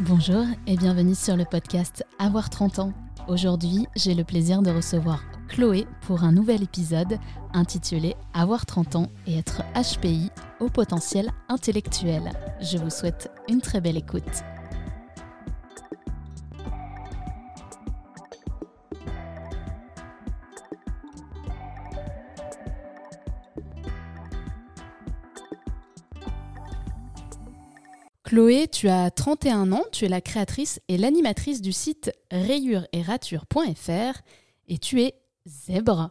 Bonjour 0.00 0.44
et 0.68 0.76
bienvenue 0.76 1.16
sur 1.16 1.36
le 1.36 1.44
podcast 1.44 2.04
Avoir 2.20 2.50
30 2.50 2.78
ans. 2.78 2.92
Aujourd'hui, 3.26 3.88
j'ai 3.96 4.14
le 4.14 4.22
plaisir 4.22 4.62
de 4.62 4.70
recevoir 4.70 5.24
Chloé 5.48 5.88
pour 6.02 6.22
un 6.22 6.30
nouvel 6.30 6.62
épisode 6.62 7.18
intitulé 7.52 8.14
Avoir 8.32 8.64
30 8.64 8.94
ans 8.94 9.06
et 9.26 9.36
être 9.36 9.64
HPI 9.74 10.30
au 10.60 10.68
potentiel 10.68 11.32
intellectuel. 11.48 12.30
Je 12.60 12.78
vous 12.78 12.90
souhaite 12.90 13.28
une 13.48 13.60
très 13.60 13.80
belle 13.80 13.96
écoute. 13.96 14.44
Chloé, 28.28 28.68
tu 28.68 28.90
as 28.90 29.10
31 29.10 29.72
ans, 29.72 29.84
tu 29.90 30.04
es 30.04 30.08
la 30.08 30.20
créatrice 30.20 30.80
et 30.88 30.98
l'animatrice 30.98 31.62
du 31.62 31.72
site 31.72 32.12
rature-et-rature.fr 32.30 34.20
et 34.66 34.76
tu 34.76 35.00
es 35.00 35.14
zèbre. 35.46 36.10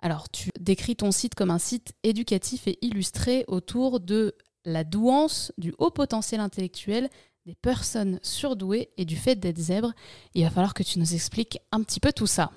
Alors, 0.00 0.30
tu 0.30 0.48
décris 0.58 0.96
ton 0.96 1.10
site 1.10 1.34
comme 1.34 1.50
un 1.50 1.58
site 1.58 1.92
éducatif 2.04 2.66
et 2.68 2.78
illustré 2.80 3.44
autour 3.48 4.00
de 4.00 4.34
la 4.64 4.82
douance, 4.82 5.52
du 5.58 5.74
haut 5.76 5.90
potentiel 5.90 6.40
intellectuel, 6.40 7.10
des 7.44 7.54
personnes 7.54 8.18
surdouées 8.22 8.88
et 8.96 9.04
du 9.04 9.16
fait 9.16 9.36
d'être 9.36 9.58
zèbre. 9.58 9.92
Il 10.32 10.44
va 10.44 10.50
falloir 10.50 10.72
que 10.72 10.82
tu 10.82 10.98
nous 10.98 11.12
expliques 11.12 11.58
un 11.70 11.82
petit 11.82 12.00
peu 12.00 12.14
tout 12.14 12.26
ça. 12.26 12.50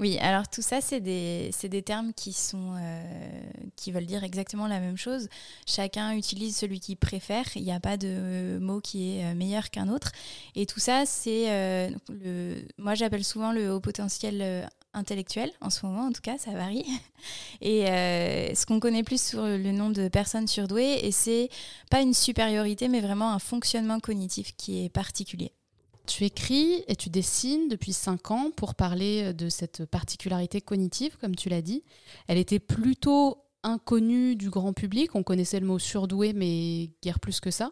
Oui, 0.00 0.16
alors 0.18 0.48
tout 0.48 0.62
ça, 0.62 0.80
c'est 0.80 1.00
des, 1.00 1.50
des, 1.62 1.82
termes 1.82 2.14
qui, 2.14 2.32
sont, 2.32 2.74
euh, 2.74 3.42
qui 3.76 3.92
veulent 3.92 4.06
dire 4.06 4.24
exactement 4.24 4.66
la 4.66 4.80
même 4.80 4.96
chose. 4.96 5.28
Chacun 5.66 6.16
utilise 6.16 6.56
celui 6.56 6.80
qu'il 6.80 6.96
préfère. 6.96 7.44
Il 7.54 7.64
n'y 7.64 7.72
a 7.72 7.80
pas 7.80 7.98
de 7.98 8.58
mot 8.62 8.80
qui 8.80 9.18
est 9.18 9.26
euh, 9.26 9.34
meilleur 9.34 9.68
qu'un 9.68 9.90
autre. 9.90 10.10
Et 10.56 10.64
tout 10.64 10.80
ça, 10.80 11.04
c'est 11.04 11.50
euh. 11.50 11.90
Moi, 12.78 12.94
j'appelle 12.94 13.24
souvent 13.24 13.52
le 13.52 13.70
haut 13.70 13.80
potentiel 13.80 14.66
intellectuel, 14.94 15.52
en 15.60 15.68
ce 15.68 15.84
moment 15.84 16.06
en 16.06 16.12
tout 16.12 16.22
cas, 16.22 16.38
ça 16.38 16.52
varie. 16.52 16.86
Et 17.60 17.84
ce 17.84 18.64
qu'on 18.64 18.80
connaît 18.80 19.02
plus 19.02 19.22
sur 19.22 19.42
le 19.42 19.70
nom 19.70 19.90
de 19.90 20.08
personnes 20.08 20.48
surdouées, 20.48 21.06
et 21.06 21.12
c'est 21.12 21.50
pas 21.90 22.00
une 22.00 22.14
supériorité, 22.14 22.88
mais 22.88 23.00
vraiment 23.00 23.32
un 23.32 23.38
fonctionnement 23.38 24.00
cognitif 24.00 24.56
qui 24.56 24.84
est 24.84 24.88
particulier. 24.88 25.52
Tu 26.10 26.24
écris 26.24 26.82
et 26.88 26.96
tu 26.96 27.08
dessines 27.08 27.68
depuis 27.68 27.92
5 27.92 28.32
ans 28.32 28.50
pour 28.50 28.74
parler 28.74 29.32
de 29.32 29.48
cette 29.48 29.86
particularité 29.86 30.60
cognitive, 30.60 31.16
comme 31.20 31.36
tu 31.36 31.48
l'as 31.48 31.62
dit. 31.62 31.84
Elle 32.26 32.36
était 32.36 32.58
plutôt 32.58 33.44
inconnue 33.62 34.34
du 34.34 34.50
grand 34.50 34.72
public. 34.72 35.14
On 35.14 35.22
connaissait 35.22 35.60
le 35.60 35.66
mot 35.66 35.78
surdoué, 35.78 36.32
mais 36.32 36.90
guère 37.00 37.20
plus 37.20 37.38
que 37.38 37.52
ça. 37.52 37.70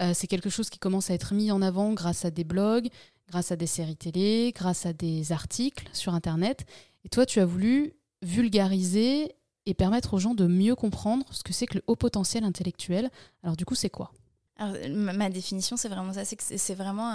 Euh, 0.00 0.12
c'est 0.14 0.28
quelque 0.28 0.48
chose 0.48 0.70
qui 0.70 0.78
commence 0.78 1.10
à 1.10 1.14
être 1.14 1.34
mis 1.34 1.50
en 1.50 1.60
avant 1.60 1.92
grâce 1.92 2.24
à 2.24 2.30
des 2.30 2.44
blogs, 2.44 2.88
grâce 3.28 3.50
à 3.50 3.56
des 3.56 3.66
séries 3.66 3.96
télé, 3.96 4.52
grâce 4.54 4.86
à 4.86 4.92
des 4.92 5.32
articles 5.32 5.88
sur 5.92 6.14
Internet. 6.14 6.64
Et 7.04 7.08
toi, 7.08 7.26
tu 7.26 7.40
as 7.40 7.46
voulu 7.46 7.94
vulgariser 8.22 9.34
et 9.66 9.74
permettre 9.74 10.14
aux 10.14 10.18
gens 10.18 10.34
de 10.34 10.46
mieux 10.46 10.76
comprendre 10.76 11.26
ce 11.32 11.42
que 11.42 11.52
c'est 11.52 11.66
que 11.66 11.78
le 11.78 11.84
haut 11.88 11.96
potentiel 11.96 12.44
intellectuel. 12.44 13.10
Alors 13.42 13.56
du 13.56 13.64
coup, 13.64 13.74
c'est 13.74 13.90
quoi? 13.90 14.12
Ma 14.58 15.30
définition, 15.30 15.76
c'est 15.76 15.88
vraiment 15.88 16.12
ça, 16.12 16.24
c'est 16.24 16.40
c'est 16.40 16.74
vraiment 16.74 17.10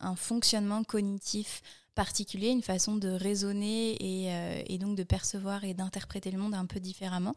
un, 0.00 0.16
fonctionnement 0.16 0.84
cognitif 0.84 1.62
particulier, 1.94 2.48
une 2.48 2.62
façon 2.62 2.96
de 2.96 3.08
raisonner 3.08 3.96
euh, 4.02 4.62
et, 4.66 4.78
donc 4.78 4.96
de 4.96 5.04
percevoir 5.04 5.64
et 5.64 5.74
d'interpréter 5.74 6.30
le 6.30 6.38
monde 6.38 6.54
un 6.54 6.66
peu 6.66 6.80
différemment. 6.80 7.34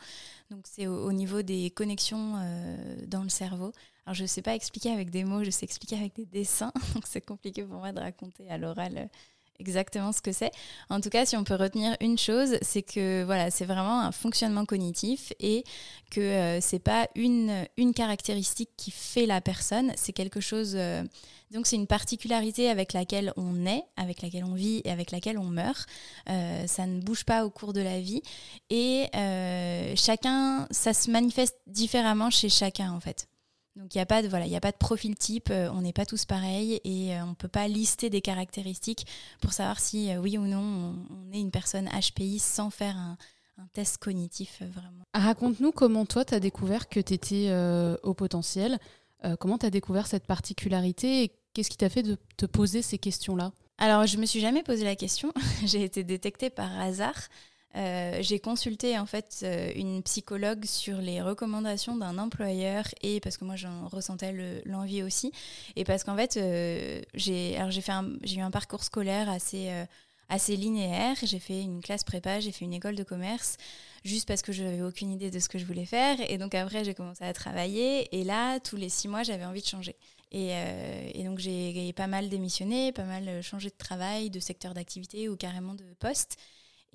Donc 0.50 0.66
c'est 0.66 0.88
au, 0.88 1.12
niveau 1.14 1.44
des 1.44 1.70
connexions 1.70 2.36
euh, 2.38 3.06
dans 3.08 3.24
le 3.24 3.30
cerveau. 3.30 3.72
Alors 4.06 4.16
je 4.16 4.24
ne 4.24 4.28
sais 4.28 4.42
pas 4.42 4.56
expliquer 4.56 4.92
avec 4.92 5.12
des 5.12 5.24
mots, 5.24 5.44
je 5.44 5.52
sais 5.52 5.66
expliquer 5.66 5.98
avec 5.98 6.16
des 6.16 6.26
dessins, 6.26 6.74
donc 6.96 7.06
c'est 7.06 7.22
compliqué 7.22 7.64
pour 7.64 7.80
moi 7.80 7.92
de 7.92 8.00
raconter 8.00 8.50
à 8.50 8.58
l'oral 8.58 8.98
euh, 8.98 9.06
exactement 9.60 10.12
ce 10.12 10.22
que 10.22 10.32
c'est. 10.32 10.52
En 10.90 11.02
tout 11.02 11.10
cas, 11.10 11.26
si 11.26 11.36
on 11.36 11.44
peut 11.44 11.56
retenir 11.56 11.96
une 12.02 12.18
chose, 12.18 12.58
c'est 12.62 12.82
que 12.82 13.24
voilà, 13.24 13.52
c'est 13.52 13.66
vraiment 13.66 14.02
un 14.02 14.12
fonctionnement 14.12 14.66
cognitif 14.66 15.34
et 15.40 15.64
que 16.12 16.22
euh, 16.22 16.62
c'est 16.62 16.80
pas 16.80 17.08
une, 17.16 17.66
une 17.78 17.94
caractéristique 17.94 18.70
qui 18.78 18.92
fait 18.92 19.26
la 19.26 19.42
personne, 19.42 19.92
c'est 19.96 20.14
quelque 20.14 20.40
chose. 20.40 20.74
Euh, 20.76 21.04
donc 21.52 21.66
c'est 21.66 21.76
une 21.76 21.88
particularité 21.88 22.70
avec 22.70 22.94
laquelle 22.94 23.34
on 23.38 23.66
est, 23.66 23.84
avec 23.96 24.22
laquelle 24.22 24.44
on 24.44 24.54
vit 24.54 24.82
et 24.84 24.92
avec 24.92 25.12
laquelle 25.12 25.38
on 25.38 25.46
meurt. 25.46 25.88
Euh, 26.30 26.68
ça 26.68 26.86
ne 26.86 27.02
bouge 27.02 27.24
pas 27.24 27.46
au 27.46 27.50
cours 27.50 27.74
de 27.74 27.82
la 27.82 28.00
vie 28.00 28.22
et 28.70 29.06
chacun, 29.96 30.68
ça 30.72 30.94
se 30.94 31.10
manifeste 31.10 31.58
différemment 31.68 32.30
chez 32.30 32.50
chacun 32.50 32.92
en 32.92 33.00
fait. 33.00 33.28
Donc 33.78 33.94
il 33.94 34.00
n'y 34.00 34.02
a, 34.02 34.08
pas 34.08 34.24
de, 34.24 34.28
voilà, 34.28 34.46
a 34.46 34.60
pas 34.60 34.72
de 34.72 34.78
profil 34.78 35.16
type, 35.16 35.50
euh, 35.52 35.70
on 35.72 35.82
n'est 35.82 35.94
pas 35.94 36.06
tous 36.06 36.26
pareils 36.26 36.82
et 36.84 37.16
euh, 37.16 37.24
on 37.24 37.30
ne 37.30 37.36
peut 37.36 37.48
pas 37.48 37.68
lister 37.68 38.10
des 38.10 38.22
caractéristiques 38.22 39.06
pour 39.40 39.54
savoir 39.54 39.80
si 39.80 40.12
euh, 40.12 40.18
oui 40.18 40.38
ou 40.38 40.46
non 40.46 40.96
on, 41.12 41.32
est 41.32 41.40
une 41.40 41.52
personne 41.52 41.88
HPI 41.88 42.40
sans 42.40 42.72
faire 42.72 42.98
un, 42.98 43.18
test 43.74 43.98
cognitif 43.98 44.62
vraiment. 44.62 45.04
Raconte-nous 45.14 45.72
comment 45.72 46.06
toi 46.06 46.24
tu 46.26 46.34
as 46.34 46.40
découvert 46.40 46.90
que 46.90 47.00
tu 47.00 47.14
étais 47.14 47.52
au 48.04 48.14
potentiel, 48.14 48.78
comment 49.40 49.58
tu 49.58 49.66
as 49.66 49.72
découvert 49.72 50.06
cette 50.06 50.28
particularité 50.28 51.24
et 51.24 51.32
qu'est-ce 51.54 51.72
qui 51.72 51.78
t'a 51.78 51.90
fait 51.90 52.04
de 52.04 52.20
te 52.38 52.46
poser 52.46 52.84
ces 52.84 53.00
questions-là? 53.00 53.52
Alors 53.80 54.06
je 54.06 54.18
me 54.18 54.28
suis 54.28 54.42
jamais 54.42 54.62
posé 54.62 54.84
la 54.84 54.96
question, 54.96 55.34
j'ai 55.66 55.84
été 55.84 56.04
détectée 56.04 56.52
par 56.52 56.80
hasard. 56.80 57.18
Euh, 57.76 58.18
j'ai 58.22 58.40
consulté 58.40 58.98
en 58.98 59.06
fait 59.06 59.42
euh, 59.44 59.72
une 59.76 60.02
psychologue 60.02 60.66
sur 60.66 60.98
les 60.98 61.22
recommandations 61.22 61.96
d'un 61.96 62.18
employeur 62.18 62.86
et 63.02 63.20
parce 63.20 63.38
que 63.38 63.46
moi 63.46 63.56
j'en 63.56 63.88
ressentais 63.88 64.62
l'envie 64.66 65.04
aussi. 65.04 65.32
Et 65.76 65.84
parce 65.84 66.04
qu'en 66.04 66.16
fait 66.16 66.38
euh, 66.38 67.02
j'ai 67.14 67.56
eu 67.56 68.42
un 68.42 68.52
parcours 68.52 68.84
scolaire 68.84 69.30
assez 69.30 69.70
assez 70.30 70.56
linéaire. 70.56 71.16
J'ai 71.22 71.40
fait 71.40 71.62
une 71.62 71.82
classe 71.82 72.04
prépa 72.04 72.40
j'ai 72.40 72.52
fait 72.52 72.66
une 72.66 72.74
école 72.74 72.96
de 72.96 73.04
commerce 73.04 73.58
juste 74.04 74.28
parce 74.28 74.42
que 74.42 74.52
je 74.52 74.64
n'avais 74.64 74.82
aucune 74.82 75.12
idée 75.12 75.30
de 75.30 75.40
ce 75.40 75.50
que 75.50 75.60
je 75.60 75.66
voulais 75.66 75.86
faire. 75.86 76.18
Et 76.32 76.38
donc 76.38 76.56
après 76.56 76.84
j'ai 76.84 76.94
commencé 76.96 77.24
à 77.26 77.34
travailler. 77.34 78.16
Et 78.18 78.24
là 78.24 78.60
tous 78.60 78.78
les 78.78 78.90
six 78.90 79.08
mois 79.08 79.24
j'avais 79.24 79.46
envie 79.46 79.62
de 79.62 79.68
changer. 79.68 79.96
Et 80.32 81.24
donc 81.26 81.40
j'ai 81.40 81.94
pas 81.94 82.08
mal 82.08 82.30
démissionné 82.30 82.92
pas 82.92 83.04
mal 83.06 83.44
changé 83.44 83.70
de 83.70 83.78
travail 83.78 84.30
de 84.30 84.40
secteur 84.40 84.74
d'activité 84.74 85.30
ou 85.30 85.36
carrément 85.36 85.74
de 85.74 85.86
poste 86.00 86.38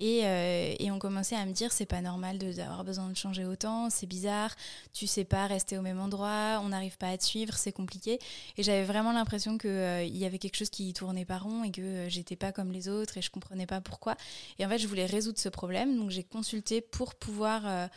euh, 0.01 0.75
et, 0.79 0.91
on 0.91 0.99
commençait 0.99 1.35
à 1.35 1.45
me 1.45 1.53
dire 1.53 1.71
c'est 1.71 1.85
pas 1.85 2.01
normal 2.01 2.37
d'avoir 2.37 2.83
besoin 2.83 3.09
de 3.09 3.15
changer 3.15 3.45
autant, 3.45 3.89
c'est 3.89 4.07
bizarre, 4.07 4.55
tu 4.91 5.07
sais 5.07 5.23
pas 5.23 5.45
rester 5.47 5.77
au 5.77 5.81
même 5.81 5.99
endroit, 5.99 6.59
on 6.63 6.69
n'arrive 6.69 6.97
pas 6.97 7.09
à 7.09 7.17
te 7.17 7.23
suivre, 7.23 7.55
c'est 7.55 7.71
compliqué. 7.71 8.19
Et 8.57 8.63
j'avais 8.63 8.83
vraiment 8.83 9.11
l'impression 9.11 9.57
qu'il 9.57 9.69
euh, 9.69 10.03
y 10.03 10.25
avait 10.25 10.39
quelque 10.39 10.57
chose 10.57 10.69
qui 10.69 10.91
tournait 10.93 11.25
pas 11.25 11.37
rond 11.37 11.63
et 11.63 11.71
que 11.71 11.81
euh, 11.81 12.09
j'étais 12.09 12.35
pas 12.35 12.51
comme 12.51 12.71
les 12.71 12.89
autres 12.89 13.17
et 13.17 13.21
je 13.21 13.29
comprenais 13.29 13.67
pas 13.67 13.81
pourquoi. 13.81 14.15
Et 14.59 14.65
en 14.65 14.69
fait, 14.69 14.79
je 14.79 14.87
voulais 14.87 15.05
résoudre 15.05 15.39
ce 15.39 15.49
problème, 15.49 15.97
donc 15.97 16.09
j'ai 16.09 16.23
consulté 16.23 16.81
pour 16.81 17.15
pouvoir 17.15 17.89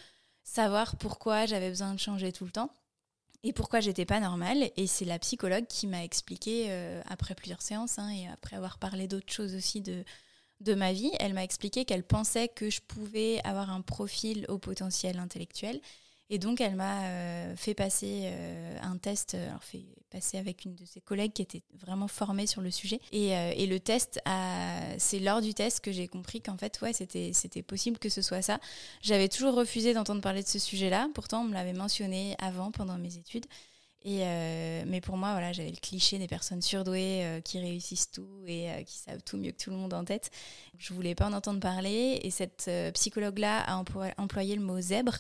savoir 0.45 0.97
pourquoi 0.97 1.47
j'avais 1.47 1.71
besoin 1.71 1.95
de 1.95 1.99
changer 1.99 2.33
tout 2.33 2.45
le 2.45 2.51
temps 2.51 2.71
et 3.43 3.53
pourquoi 3.53 3.81
j'étais 3.81 4.05
pas 4.05 4.21
normale. 4.21 4.71
Et 4.77 4.87
c'est 4.87 5.05
la 5.05 5.19
psychologue 5.19 5.67
qui 5.67 5.87
m'a 5.87 6.05
expliqué, 6.05 6.71
après 7.09 7.35
plusieurs 7.35 7.63
séances 7.63 7.99
hein, 7.99 8.11
et 8.11 8.29
après 8.29 8.57
avoir 8.57 8.79
parlé 8.79 9.09
d'autres 9.09 9.33
choses 9.33 9.55
aussi 9.55 9.81
de, 9.81 10.05
de 10.61 10.75
ma 10.75 10.93
vie, 10.93 11.11
elle 11.21 11.35
m'a 11.35 11.45
expliqué 11.45 11.85
qu'elle 11.85 12.05
pensait 12.05 12.49
que 12.49 12.71
je 12.71 12.81
pouvais 12.81 13.41
avoir 13.45 13.71
un 13.71 13.83
profil 13.83 14.47
au 14.49 14.59
potentiel 14.59 15.19
intellectuel. 15.19 15.81
Et 16.29 16.39
donc, 16.39 16.61
elle 16.61 16.75
m'a 16.75 17.05
euh, 17.05 17.57
fait 17.57 17.75
passer 17.75 18.23
euh, 18.25 18.79
un 18.83 18.97
test, 18.97 19.35
euh, 19.35 19.49
alors 19.49 19.63
fait 19.63 19.85
passer 20.11 20.39
avec 20.39 20.65
une 20.65 20.75
de 20.75 20.85
ses 20.85 21.01
collègues 21.01 21.33
qui 21.33 21.43
était 21.43 21.63
vraiment 21.75 22.09
formée 22.09 22.47
sur 22.47 22.63
le 22.63 22.71
sujet. 22.71 23.01
Et, 23.13 23.67
le 23.67 23.79
test, 23.79 24.21
c'est 24.99 25.19
lors 25.19 25.41
du 25.41 25.53
test 25.53 25.81
que 25.81 25.93
j'ai 25.93 26.09
compris 26.09 26.41
qu'en 26.41 26.57
fait, 26.57 26.81
ouais, 26.81 26.93
c'était, 26.93 27.33
c'était 27.33 27.63
possible 27.63 27.99
que 27.99 28.09
ce 28.09 28.23
soit 28.23 28.43
ça. 28.43 28.59
J'avais 29.03 29.29
toujours 29.29 29.55
refusé 29.55 29.95
d'entendre 29.95 30.21
parler 30.21 30.43
de 30.43 30.49
ce 30.49 30.59
sujet-là. 30.59 31.09
Pourtant, 31.15 31.43
on 31.43 31.45
me 31.45 31.55
l'avait 31.55 31.73
mentionné 31.73 32.35
avant, 32.39 32.71
pendant 32.71 32.99
mes 32.99 33.17
études. 33.19 33.47
Et 34.03 34.21
euh, 34.23 34.85
mais 34.87 35.01
pour 35.01 35.17
moi, 35.17 35.33
voilà, 35.33 35.53
j'avais 35.53 35.71
le 35.71 35.77
cliché 35.77 36.19
des 36.19 36.29
personnes 36.29 36.63
surdouées 36.63 37.25
euh, 37.25 37.41
qui 37.41 37.59
réussissent 37.59 38.11
tout 38.11 38.45
et 38.47 38.71
euh, 38.71 38.83
qui 38.85 38.99
savent 38.99 39.23
tout 39.23 39.37
mieux 39.37 39.51
que 39.51 39.57
tout 39.57 39.71
le 39.71 39.77
monde 39.77 39.95
en 39.95 40.05
tête. 40.05 40.31
Je 40.79 40.95
voulais 40.95 41.15
pas 41.15 41.27
en 41.27 41.33
entendre 41.33 41.61
parler. 41.61 42.21
Et 42.23 42.31
cette 42.31 42.71
psychologue-là 42.95 43.63
a 43.63 43.83
employé 44.19 44.55
le 44.55 44.63
mot 44.63 44.81
zèbre. 44.81 45.17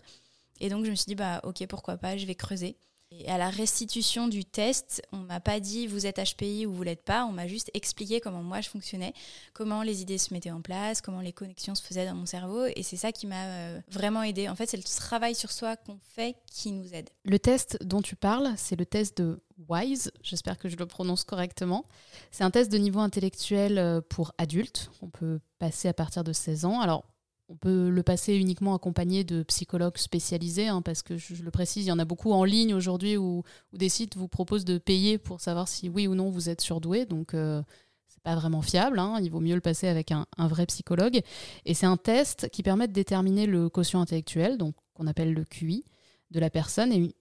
Et 0.61 0.69
donc, 0.69 0.85
je 0.85 0.91
me 0.91 0.95
suis 0.95 1.07
dit, 1.07 1.15
bah, 1.15 1.41
ok, 1.43 1.67
pourquoi 1.69 1.97
pas, 1.97 2.17
je 2.17 2.27
vais 2.27 2.35
creuser. 2.35 2.77
Et 3.21 3.29
à 3.29 3.39
la 3.39 3.51
restitution 3.51 4.29
du 4.29 4.45
test, 4.45 5.03
on 5.13 5.19
m'a 5.19 5.41
pas 5.41 5.61
dit 5.61 5.87
vous 5.87 6.07
êtes 6.07 6.19
HPI 6.19 6.67
ou 6.67 6.73
vous 6.73 6.83
l'êtes 6.83 7.05
pas, 7.05 7.25
on 7.25 7.33
m'a 7.33 7.47
juste 7.47 7.71
expliqué 7.75 8.21
comment 8.21 8.43
moi 8.43 8.61
je 8.61 8.69
fonctionnais, 8.69 9.15
comment 9.53 9.83
les 9.83 10.03
idées 10.03 10.19
se 10.19 10.33
mettaient 10.35 10.51
en 10.51 10.61
place, 10.61 11.01
comment 11.01 11.21
les 11.21 11.33
connexions 11.33 11.75
se 11.75 11.83
faisaient 11.83 12.07
dans 12.07 12.15
mon 12.15 12.27
cerveau 12.27 12.67
et 12.67 12.83
c'est 12.83 12.97
ça 12.97 13.13
qui 13.13 13.27
m'a 13.27 13.45
euh, 13.47 13.81
vraiment 13.89 14.23
aidé. 14.23 14.49
En 14.49 14.55
fait, 14.55 14.67
c'est 14.67 14.77
le 14.77 14.83
travail 14.83 15.35
sur 15.35 15.53
soi 15.53 15.77
qu'on 15.77 15.99
fait 16.15 16.37
qui 16.51 16.73
nous 16.73 16.95
aide. 16.95 17.11
Le 17.25 17.39
test 17.39 17.79
dont 17.83 18.03
tu 18.03 18.17
parles, 18.17 18.53
c'est 18.57 18.77
le 18.77 18.87
test 18.87 19.19
de 19.19 19.41
WISE, 19.69 20.13
j'espère 20.23 20.59
que 20.59 20.69
je 20.69 20.77
le 20.77 20.87
prononce 20.87 21.25
correctement. 21.25 21.87
C'est 22.31 22.45
un 22.45 22.51
test 22.51 22.71
de 22.71 22.79
niveau 22.79 23.01
intellectuel 23.01 23.79
euh, 23.79 24.01
pour 24.01 24.33
adultes, 24.39 24.91
on 25.03 25.09
peut 25.09 25.41
passer 25.59 25.89
à 25.89 25.95
partir 25.95 26.25
de 26.25 26.33
16 26.33 26.65
ans. 26.67 26.81
Alors 26.81 27.05
on 27.49 27.57
peut 27.57 27.91
le 27.91 28.03
passer 28.03 28.35
uniquement 28.35 28.75
accompagné 28.75 29.23
de 29.25 29.43
psychologues 29.45 29.99
spécialisés, 29.99 30.67
hein, 30.69 30.83
parce 30.83 31.03
que 31.03 31.17
je, 31.17 31.43
le 31.43 31.51
précise, 31.51 31.85
il 31.87 31.89
y 31.89 31.93
en 31.93 31.99
a 31.99 32.05
beaucoup 32.05 32.33
en 32.33 32.45
ligne 32.45 32.75
aujourd'hui 32.75 33.17
où, 33.17 33.43
des 33.73 33.89
sites 33.89 34.17
vous 34.17 34.29
proposent 34.29 34.65
de 34.65 34.79
payer 34.79 35.19
pour 35.19 35.41
savoir 35.41 35.69
si 35.69 35.89
oui 35.89 36.07
ou 36.07 36.15
non 36.15 36.31
vous 36.31 36.49
êtes 36.49 36.61
surdoué. 36.61 37.07
Donc, 37.07 37.35
euh, 37.35 37.63
c'est 38.09 38.23
pas 38.23 38.35
vraiment 38.35 38.63
fiable. 38.63 38.99
Hein. 38.99 39.19
il 39.23 39.31
vaut 39.31 39.41
mieux 39.41 39.55
le 39.55 39.61
passer 39.61 39.87
avec 39.87 40.11
un, 40.11 40.27
vrai 40.39 40.67
psychologue. 40.67 41.21
Et 41.65 41.75
c'est 41.75 41.87
un 41.87 41.97
test 41.97 42.49
qui 42.51 42.63
permet 42.63 42.89
de 42.89 42.93
déterminer 42.93 43.47
le 43.47 43.69
quotient 43.69 44.01
intellectuel, 44.01 44.59
donc 44.59 44.75
qu'on 44.95 45.07
appelle 45.07 45.33
le 45.33 45.45
QI, 45.45 45.85
de 46.33 46.41
la 46.41 46.51
personne 46.51 46.93
et 46.93 46.97
une, 46.97 47.13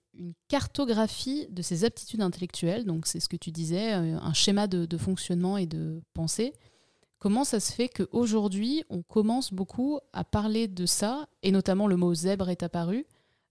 cartographie 0.48 1.46
de 1.50 1.62
ses 1.62 1.84
aptitudes 1.84 2.22
intellectuelles. 2.22 2.86
Donc, 2.86 3.06
c'est 3.06 3.20
ce 3.20 3.28
que 3.28 3.36
tu 3.36 3.52
disais, 3.52 3.94
euh, 3.96 4.18
un 4.18 4.34
schéma 4.34 4.66
de 4.66 4.98
fonctionnement 4.98 5.58
et 5.58 5.66
de 5.66 6.02
pensée 6.14 6.54
Comment 7.20 7.44
ça 7.44 7.60
se 7.60 7.72
fait 7.72 7.90
qu'aujourd'hui, 7.90 8.84
on 8.90 9.02
commence 9.02 9.54
beaucoup 9.54 10.00
à 10.14 10.24
parler 10.24 10.68
de 10.68 10.86
ça, 10.86 11.28
et 11.44 11.52
notamment 11.52 11.88
le 11.88 11.96
mot 11.96 12.14
zèbre 12.14 12.50
est 12.50 12.64
apparu, 12.64 13.06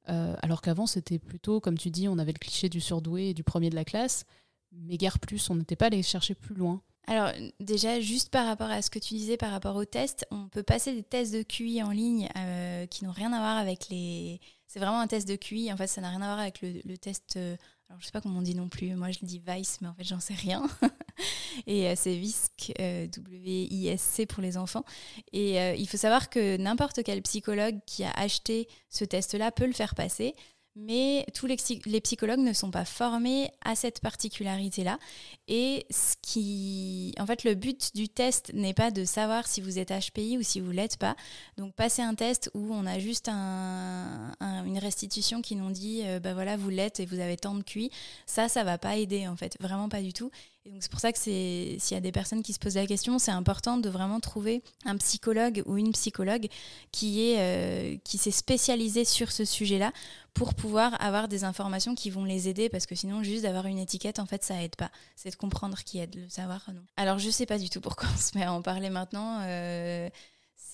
euh, 0.09 0.37
alors 0.43 0.61
qu'avant, 0.61 0.87
c'était 0.87 1.19
plutôt, 1.19 1.61
comme 1.61 1.79
tu 1.79 1.91
dis, 1.91 2.09
on 2.09 2.19
avait 2.19 2.33
le 2.33 2.39
cliché 2.39 2.69
du 2.69 2.81
surdoué 2.81 3.31
et 3.31 3.35
du 3.35 3.43
premier 3.43 3.71
de 3.71 3.75
la 3.75 3.85
classe, 3.85 4.25
mais 4.73 4.97
guère 4.97 5.19
plus, 5.19 5.49
on 5.51 5.57
n'était 5.57 5.77
pas 5.77 5.87
allé 5.87 6.03
chercher 6.03 6.35
plus 6.35 6.55
loin. 6.55 6.83
Alors 7.07 7.33
déjà, 7.61 8.01
juste 8.01 8.31
par 8.31 8.47
rapport 8.47 8.71
à 8.71 8.81
ce 8.81 8.91
que 8.91 8.99
tu 8.99 9.15
disais 9.15 9.37
par 9.37 9.51
rapport 9.51 9.77
aux 9.77 9.85
tests, 9.85 10.27
on 10.31 10.49
peut 10.49 10.63
passer 10.63 10.95
des 10.95 11.03
tests 11.03 11.35
de 11.35 11.43
QI 11.43 11.83
en 11.83 11.91
ligne 11.91 12.29
euh, 12.37 12.87
qui 12.87 13.05
n'ont 13.05 13.13
rien 13.13 13.33
à 13.33 13.39
voir 13.39 13.59
avec 13.59 13.89
les... 13.91 14.41
C'est 14.67 14.81
vraiment 14.81 15.01
un 15.01 15.07
test 15.07 15.29
de 15.29 15.37
QI, 15.37 15.73
en 15.73 15.77
fait 15.77 15.87
ça 15.87 16.01
n'a 16.01 16.09
rien 16.09 16.23
à 16.23 16.27
voir 16.27 16.39
avec 16.39 16.63
le, 16.63 16.97
test... 16.97 17.35
Euh, 17.37 17.57
alors 17.89 18.01
je 18.01 18.07
sais 18.07 18.13
pas 18.13 18.23
comment 18.23 18.39
on 18.39 18.43
dit 18.43 18.55
non 18.55 18.69
plus, 18.69 18.95
moi 18.95 19.11
je 19.11 19.19
le 19.21 19.27
dis 19.27 19.41
Vice, 19.47 19.79
mais 19.83 19.89
en 19.89 19.95
fait 19.95 20.05
j'en 20.05 20.21
sais 20.21 20.35
rien. 20.35 20.67
et 21.67 21.89
euh, 21.89 21.95
c'est 21.97 22.17
VISC, 22.17 22.73
W-I-S-C 22.79 24.27
pour 24.27 24.43
les 24.43 24.57
enfants. 24.57 24.85
Et 25.33 25.57
il 25.79 25.89
faut 25.89 25.97
savoir 25.97 26.31
que 26.31 26.57
n'importe 26.57 27.03
quel 27.03 27.23
psychologue 27.23 27.79
qui 27.87 28.05
a 28.05 28.11
acheté 28.13 28.69
ce 28.91 29.05
test-là 29.05 29.51
peut 29.53 29.67
le 29.67 29.73
faire 29.73 29.95
passer 29.95 30.35
mais 30.77 31.25
tous 31.35 31.47
les, 31.47 31.57
psychologues 32.01 32.41
ne 32.41 32.53
sont 32.53 32.71
pas 32.71 32.85
formés 32.85 33.51
à 33.65 33.77
cette 33.77 34.01
particularité-là. 34.01 34.99
Et 35.47 35.87
ce 35.91 36.17
qui, 36.21 37.15
en 37.19 37.27
fait, 37.27 37.45
le 37.45 37.55
but 37.55 37.95
du 37.95 38.09
test 38.09 38.53
n'est 38.55 38.75
pas 38.75 38.91
de 38.91 39.05
savoir 39.05 39.47
si 39.47 39.61
vous 39.61 39.79
êtes 39.79 39.91
HPI 39.91 40.37
ou 40.37 40.43
si 40.43 40.61
vous 40.61 40.73
l'êtes 40.73 40.97
pas. 40.97 41.15
Donc, 41.59 41.75
passer 41.75 42.03
un 42.03 42.15
test 42.15 42.51
où 42.55 42.75
on 42.75 42.87
a 42.87 42.99
juste 42.99 43.29
une 43.29 44.79
restitution 44.79 45.43
qui 45.43 45.55
nous 45.55 45.71
dit, 45.71 46.03
euh, 46.05 46.19
bah 46.19 46.35
voilà, 46.35 46.57
vous 46.57 46.71
l'êtes 46.71 46.99
et 46.99 47.07
vous 47.07 47.21
avez 47.21 47.37
tant 47.37 47.55
de 47.55 47.63
QI, 47.63 47.91
ça, 48.27 48.49
ça 48.49 48.65
va 48.65 48.77
pas 48.77 48.97
aider, 48.97 49.29
en 49.29 49.37
fait, 49.37 49.57
vraiment 49.61 49.89
pas 49.89 50.03
du 50.03 50.13
tout. 50.13 50.31
Et 50.67 50.71
donc 50.71 50.83
c'est 50.83 50.91
pour 50.91 51.01
ça 51.01 51.13
que 51.13 51.19
s'il 51.19 51.79
y 51.91 51.95
a 51.95 52.01
des 52.01 52.13
personnes 52.13 52.43
qui 52.43 52.55
se 52.55 52.59
posent 52.59 52.77
la 52.77 52.87
question, 52.87 53.19
c'est 53.19 53.31
important 53.31 53.77
de 53.77 53.89
vraiment 53.91 54.19
trouver 54.19 54.63
un 54.87 54.97
psychologue 54.97 55.63
ou 55.67 55.77
une 55.77 55.93
psychologue 55.93 56.47
qui 56.91 57.29
est 57.29 57.37
euh, 57.39 57.99
qui 58.03 58.17
s'est 58.17 58.31
spécialisé 58.31 59.05
sur 59.05 59.31
ce 59.31 59.45
sujet-là 59.45 59.93
pour 60.33 60.55
pouvoir 60.55 61.01
avoir 61.03 61.29
des 61.29 61.45
informations 61.45 61.95
qui 61.95 62.09
vont 62.09 62.25
les 62.25 62.49
aider 62.49 62.71
parce 62.71 62.87
que 62.87 62.95
sinon 62.95 63.23
juste 63.23 63.43
d'avoir 63.43 63.67
une 63.67 63.79
étiquette 63.79 64.19
en 64.19 64.27
fait 64.27 64.43
ça 64.43 64.63
aide 64.63 64.75
pas. 64.77 64.91
C'est 65.17 65.31
de 65.31 65.37
comprendre 65.37 65.79
qui 65.85 65.99
aide, 65.99 66.15
le 66.17 66.29
savoir 66.31 66.65
non. 66.73 66.81
Alors 66.97 67.19
je 67.19 67.29
sais 67.29 67.47
pas 67.47 67.59
du 67.59 67.69
tout 67.69 67.83
pourquoi 67.83 68.09
on 68.15 68.19
se 68.19 68.37
met 68.39 68.45
à 68.45 68.53
en 68.53 68.63
parler 68.63 68.89
maintenant. 68.89 69.41
Euh, 69.43 70.09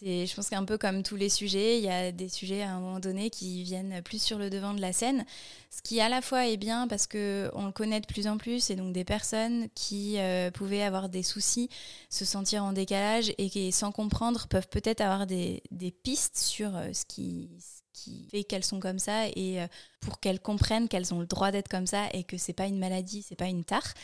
je 0.02 0.34
pense 0.34 0.48
qu'un 0.48 0.64
peu 0.64 0.78
comme 0.78 1.02
tous 1.02 1.16
les 1.16 1.28
sujets, 1.28 1.78
il 1.78 1.84
y 1.84 1.88
a 1.88 2.12
des 2.12 2.28
sujets 2.28 2.62
à 2.62 2.70
un 2.70 2.80
moment 2.80 3.00
donné 3.00 3.30
qui 3.30 3.62
viennent 3.62 4.02
plus 4.02 4.22
sur 4.22 4.38
le 4.38 4.50
devant 4.50 4.72
de 4.72 4.80
la 4.80 4.92
scène. 4.92 5.24
Ce 5.70 5.82
qui 5.82 6.00
à 6.00 6.08
la 6.08 6.22
fois 6.22 6.48
est 6.48 6.56
bien 6.56 6.88
parce 6.88 7.06
qu'on 7.06 7.18
le 7.66 7.72
connaît 7.72 8.00
de 8.00 8.06
plus 8.06 8.26
en 8.26 8.38
plus 8.38 8.70
et 8.70 8.76
donc 8.76 8.92
des 8.92 9.04
personnes 9.04 9.68
qui 9.74 10.18
euh, 10.18 10.50
pouvaient 10.50 10.82
avoir 10.82 11.08
des 11.08 11.22
soucis, 11.22 11.68
se 12.08 12.24
sentir 12.24 12.64
en 12.64 12.72
décalage 12.72 13.32
et 13.38 13.50
qui 13.50 13.70
sans 13.72 13.92
comprendre 13.92 14.46
peuvent 14.48 14.68
peut-être 14.68 15.00
avoir 15.00 15.26
des, 15.26 15.62
des 15.70 15.90
pistes 15.90 16.38
sur 16.38 16.76
euh, 16.76 16.92
ce 16.92 17.04
qui 17.04 17.50
qui 18.02 18.26
fait 18.30 18.44
qu'elles 18.44 18.64
sont 18.64 18.80
comme 18.80 18.98
ça 18.98 19.26
et 19.28 19.60
euh, 19.60 19.66
pour 20.00 20.20
qu'elles 20.20 20.40
comprennent 20.40 20.88
qu'elles 20.88 21.12
ont 21.12 21.20
le 21.20 21.26
droit 21.26 21.50
d'être 21.50 21.68
comme 21.68 21.86
ça 21.86 22.06
et 22.12 22.24
que 22.24 22.38
c'est 22.38 22.52
pas 22.52 22.66
une 22.66 22.78
maladie, 22.78 23.24
c'est 23.26 23.36
pas 23.36 23.46
une 23.46 23.64
tare. 23.64 23.94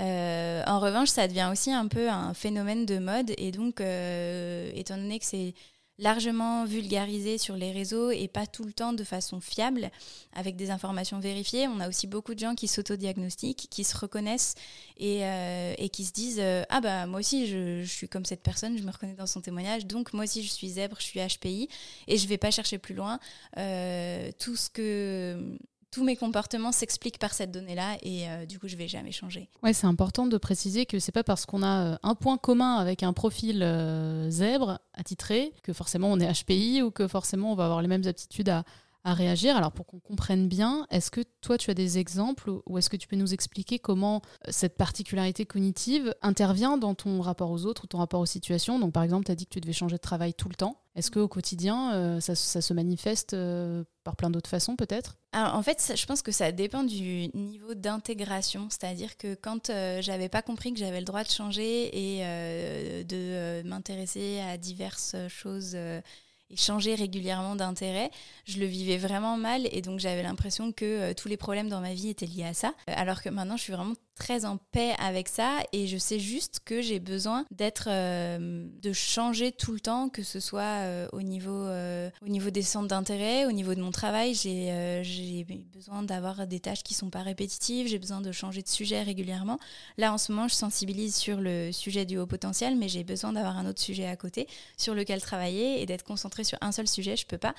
Euh, 0.00 0.62
en 0.66 0.80
revanche, 0.80 1.08
ça 1.08 1.28
devient 1.28 1.48
aussi 1.50 1.70
un 1.70 1.88
peu 1.88 2.08
un 2.08 2.34
phénomène 2.34 2.86
de 2.86 2.98
mode 2.98 3.32
et 3.36 3.52
donc, 3.52 3.80
euh, 3.80 4.70
étant 4.74 4.96
donné 4.96 5.18
que 5.18 5.26
c'est 5.26 5.54
largement 5.98 6.64
vulgarisé 6.64 7.38
sur 7.38 7.54
les 7.54 7.70
réseaux 7.70 8.10
et 8.10 8.28
pas 8.28 8.46
tout 8.46 8.64
le 8.64 8.72
temps 8.72 8.92
de 8.92 9.04
façon 9.04 9.40
fiable, 9.40 9.90
avec 10.32 10.56
des 10.56 10.70
informations 10.70 11.20
vérifiées. 11.20 11.68
On 11.68 11.80
a 11.80 11.88
aussi 11.88 12.06
beaucoup 12.06 12.34
de 12.34 12.38
gens 12.38 12.54
qui 12.54 12.68
s'autodiagnostiquent, 12.68 13.68
qui 13.70 13.84
se 13.84 13.96
reconnaissent 13.96 14.54
et, 14.96 15.24
euh, 15.24 15.74
et 15.78 15.88
qui 15.90 16.04
se 16.04 16.12
disent 16.12 16.40
euh, 16.40 16.64
Ah 16.70 16.80
bah 16.80 17.06
moi 17.06 17.20
aussi 17.20 17.46
je, 17.46 17.82
je, 17.82 17.90
suis 17.90 18.08
comme 18.08 18.24
cette 18.24 18.42
personne, 18.42 18.76
je 18.78 18.82
me 18.82 18.90
reconnais 18.90 19.14
dans 19.14 19.26
son 19.26 19.40
témoignage, 19.40 19.86
donc 19.86 20.12
moi 20.12 20.24
aussi 20.24 20.42
je 20.42 20.50
suis 20.50 20.70
zèbre, 20.70 20.96
je 20.98 21.04
suis 21.04 21.20
HPI 21.20 21.68
et 22.08 22.16
je 22.16 22.26
vais 22.26 22.38
pas 22.38 22.50
chercher 22.50 22.78
plus 22.78 22.94
loin. 22.94 23.18
Euh, 23.58 24.30
tout 24.38 24.56
ce 24.56 24.70
que 24.70 25.58
tous 25.92 26.02
mes 26.02 26.16
comportements 26.16 26.72
s'expliquent 26.72 27.18
par 27.18 27.34
cette 27.34 27.52
donnée-là 27.52 27.98
et 28.02 28.28
euh, 28.28 28.46
du 28.46 28.58
coup, 28.58 28.66
je 28.66 28.76
vais 28.76 28.88
jamais 28.88 29.12
changer. 29.12 29.48
Ouais, 29.62 29.72
c'est 29.72 29.86
important 29.86 30.26
de 30.26 30.36
préciser 30.38 30.86
que 30.86 30.98
c'est 30.98 31.12
pas 31.12 31.22
parce 31.22 31.46
qu'on 31.46 31.62
a 31.62 31.92
euh, 31.92 31.96
un 32.02 32.14
point 32.14 32.38
commun 32.38 32.76
avec 32.76 33.02
un 33.02 33.12
profil 33.12 33.62
euh, 33.62 34.30
zèbre 34.30 34.80
attitré 34.94 35.52
que 35.62 35.72
forcément 35.72 36.10
on 36.10 36.18
est 36.18 36.32
HPI 36.32 36.82
ou 36.82 36.90
que 36.90 37.06
forcément 37.06 37.52
on 37.52 37.54
va 37.54 37.66
avoir 37.66 37.82
les 37.82 37.88
mêmes 37.88 38.06
aptitudes 38.06 38.48
à, 38.48 38.64
à 39.04 39.12
réagir. 39.12 39.54
Alors 39.54 39.70
pour 39.70 39.86
qu'on 39.86 40.00
comprenne 40.00 40.48
bien, 40.48 40.86
est-ce 40.90 41.10
que 41.10 41.20
toi 41.42 41.58
tu 41.58 41.70
as 41.70 41.74
des 41.74 41.98
exemples 41.98 42.50
ou 42.66 42.78
est-ce 42.78 42.88
que 42.88 42.96
tu 42.96 43.06
peux 43.06 43.16
nous 43.16 43.34
expliquer 43.34 43.78
comment 43.78 44.22
cette 44.48 44.78
particularité 44.78 45.44
cognitive 45.44 46.14
intervient 46.22 46.78
dans 46.78 46.94
ton 46.94 47.20
rapport 47.20 47.50
aux 47.50 47.66
autres 47.66 47.84
ou 47.84 47.86
ton 47.86 47.98
rapport 47.98 48.20
aux 48.20 48.26
situations? 48.26 48.78
Donc 48.78 48.92
par 48.92 49.02
exemple, 49.02 49.26
tu 49.26 49.32
as 49.32 49.34
dit 49.34 49.44
que 49.44 49.52
tu 49.52 49.60
devais 49.60 49.74
changer 49.74 49.96
de 49.96 50.00
travail 50.00 50.32
tout 50.32 50.48
le 50.48 50.54
temps. 50.54 50.81
Est-ce 50.94 51.10
qu'au 51.10 51.26
quotidien, 51.26 51.94
euh, 51.94 52.20
ça, 52.20 52.34
se 52.34 52.74
manifeste 52.74 53.32
euh, 53.32 53.82
par 54.04 54.14
plein 54.14 54.28
d'autres 54.28 54.50
façons 54.50 54.76
peut-être? 54.76 55.16
En 55.32 55.62
fait, 55.62 55.94
je 55.96 56.04
pense 56.04 56.20
que 56.20 56.32
ça 56.32 56.52
dépend 56.52 56.84
du 56.84 57.28
niveau 57.34 57.74
d'intégration. 57.74 58.68
C'est-à-dire 58.68 59.16
que 59.16 59.34
quand 59.34 59.70
euh, 59.70 60.02
j'avais 60.02 60.28
pas 60.28 60.42
compris 60.42 60.72
que 60.74 60.78
j'avais 60.78 60.98
le 60.98 61.06
droit 61.06 61.24
de 61.24 61.30
changer 61.30 62.18
et 62.18 63.04
de 63.04 63.62
m'intéresser 63.66 64.40
à 64.40 64.58
diverses 64.58 65.16
choses 65.28 65.74
et 65.74 66.56
changer 66.56 66.94
régulièrement 66.94 67.56
d'intérêt, 67.56 68.10
je 68.44 68.58
le 68.58 68.66
vivais 68.66 68.98
vraiment 68.98 69.38
mal 69.38 69.66
et 69.72 69.80
donc 69.80 69.98
j'avais 69.98 70.22
l'impression 70.22 70.72
que 70.72 71.14
tous 71.14 71.28
les 71.28 71.38
problèmes 71.38 71.70
dans 71.70 71.80
ma 71.80 71.94
vie 71.94 72.10
étaient 72.10 72.26
liés 72.26 72.44
à 72.44 72.52
ça. 72.52 72.74
Alors 72.86 73.22
que 73.22 73.30
maintenant, 73.30 73.56
je 73.56 73.62
suis 73.62 73.72
vraiment 73.72 73.94
très 74.14 74.44
en 74.44 74.58
paix 74.58 74.94
avec 74.98 75.28
ça 75.28 75.60
et 75.72 75.86
je 75.86 75.96
sais 75.96 76.18
juste 76.18 76.60
que 76.64 76.82
j'ai 76.82 77.00
besoin 77.00 77.46
d'être 77.50 77.88
euh, 77.90 78.66
de 78.80 78.92
changer 78.92 79.52
tout 79.52 79.72
le 79.72 79.80
temps 79.80 80.08
que 80.08 80.22
ce 80.22 80.40
soit 80.40 80.62
euh, 80.62 81.08
au 81.12 81.22
niveau 81.22 81.66
euh, 81.66 82.10
au 82.24 82.28
niveau 82.28 82.50
des 82.50 82.62
centres 82.62 82.88
d'intérêt 82.88 83.46
au 83.46 83.52
niveau 83.52 83.74
de 83.74 83.80
mon 83.80 83.90
travail. 83.90 84.34
J'ai 84.34 85.02
j'ai 85.02 85.44
besoin 85.72 86.02
d'avoir 86.02 86.46
des 86.46 86.60
tâches 86.60 86.82
qui 86.82 86.94
sont 86.94 87.10
pas 87.10 87.22
répétitives. 87.22 87.86
J'ai 87.88 87.98
besoin 87.98 88.20
de 88.20 88.32
changer 88.32 88.62
de 88.62 88.68
sujet 88.68 89.02
régulièrement. 89.02 89.58
Là 89.96 90.12
en 90.12 90.18
ce 90.18 90.32
moment 90.32 90.48
je 90.48 90.54
sensibilise 90.54 91.14
sur 91.16 91.40
le 91.40 91.72
sujet 91.72 92.04
du 92.04 92.18
haut 92.18 92.26
potentiel 92.26 92.76
mais 92.76 92.88
j'ai 92.88 93.04
besoin 93.04 93.32
d'avoir 93.32 93.56
un 93.56 93.66
autre 93.66 93.80
sujet 93.80 94.06
à 94.06 94.16
côté 94.16 94.46
sur 94.76 94.94
lequel 94.94 95.20
travailler 95.20 95.80
et 95.80 95.86
d'être 95.86 96.04
concentré 96.04 96.44
sur 96.44 96.58
un 96.60 96.72
seul 96.72 96.86
sujet. 96.86 97.16
Je 97.16 97.26
peux 97.26 97.38
pas. 97.38 97.54